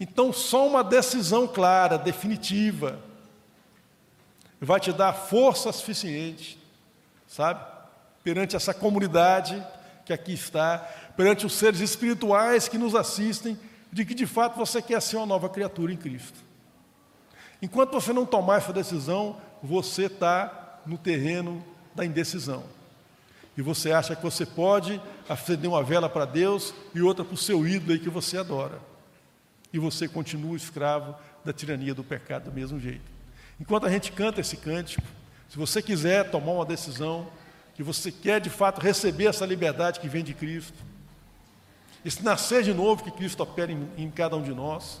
Então, 0.00 0.32
só 0.32 0.66
uma 0.66 0.82
decisão 0.82 1.46
clara, 1.46 1.98
definitiva, 1.98 2.98
vai 4.58 4.80
te 4.80 4.94
dar 4.94 5.12
força 5.12 5.70
suficiente, 5.72 6.58
sabe? 7.28 7.62
Perante 8.22 8.56
essa 8.56 8.72
comunidade 8.72 9.62
que 10.06 10.14
aqui 10.14 10.32
está, 10.32 10.78
perante 11.14 11.44
os 11.44 11.52
seres 11.52 11.80
espirituais 11.80 12.66
que 12.66 12.78
nos 12.78 12.94
assistem, 12.94 13.58
de 13.92 14.06
que 14.06 14.14
de 14.14 14.26
fato 14.26 14.56
você 14.56 14.80
quer 14.80 15.02
ser 15.02 15.18
uma 15.18 15.26
nova 15.26 15.50
criatura 15.50 15.92
em 15.92 15.98
Cristo. 15.98 16.38
Enquanto 17.60 17.92
você 17.92 18.10
não 18.10 18.24
tomar 18.24 18.56
essa 18.56 18.72
decisão, 18.72 19.36
você 19.62 20.06
está 20.06 20.80
no 20.86 20.96
terreno 20.96 21.62
da 21.94 22.06
indecisão. 22.06 22.64
E 23.56 23.62
você 23.62 23.92
acha 23.92 24.16
que 24.16 24.22
você 24.22 24.44
pode 24.44 25.00
acender 25.28 25.70
uma 25.70 25.82
vela 25.82 26.08
para 26.08 26.24
Deus 26.24 26.74
e 26.94 27.00
outra 27.00 27.24
para 27.24 27.34
o 27.34 27.36
seu 27.36 27.66
ídolo 27.66 27.92
aí 27.92 27.98
que 27.98 28.10
você 28.10 28.36
adora. 28.36 28.80
E 29.72 29.78
você 29.78 30.08
continua 30.08 30.56
escravo 30.56 31.14
da 31.44 31.52
tirania 31.52 31.94
do 31.94 32.02
pecado 32.02 32.50
do 32.50 32.52
mesmo 32.52 32.80
jeito. 32.80 33.12
Enquanto 33.60 33.86
a 33.86 33.90
gente 33.90 34.10
canta 34.10 34.40
esse 34.40 34.56
cântico, 34.56 35.06
se 35.48 35.56
você 35.56 35.80
quiser 35.80 36.30
tomar 36.30 36.52
uma 36.52 36.66
decisão, 36.66 37.28
que 37.74 37.82
você 37.82 38.10
quer 38.10 38.40
de 38.40 38.50
fato 38.50 38.80
receber 38.80 39.26
essa 39.26 39.46
liberdade 39.46 40.00
que 40.00 40.08
vem 40.08 40.24
de 40.24 40.34
Cristo, 40.34 40.78
esse 42.04 42.22
nascer 42.22 42.62
de 42.62 42.74
novo 42.74 43.02
que 43.02 43.10
Cristo 43.10 43.42
opera 43.42 43.70
em, 43.70 43.88
em 43.96 44.10
cada 44.10 44.36
um 44.36 44.42
de 44.42 44.52
nós, 44.52 45.00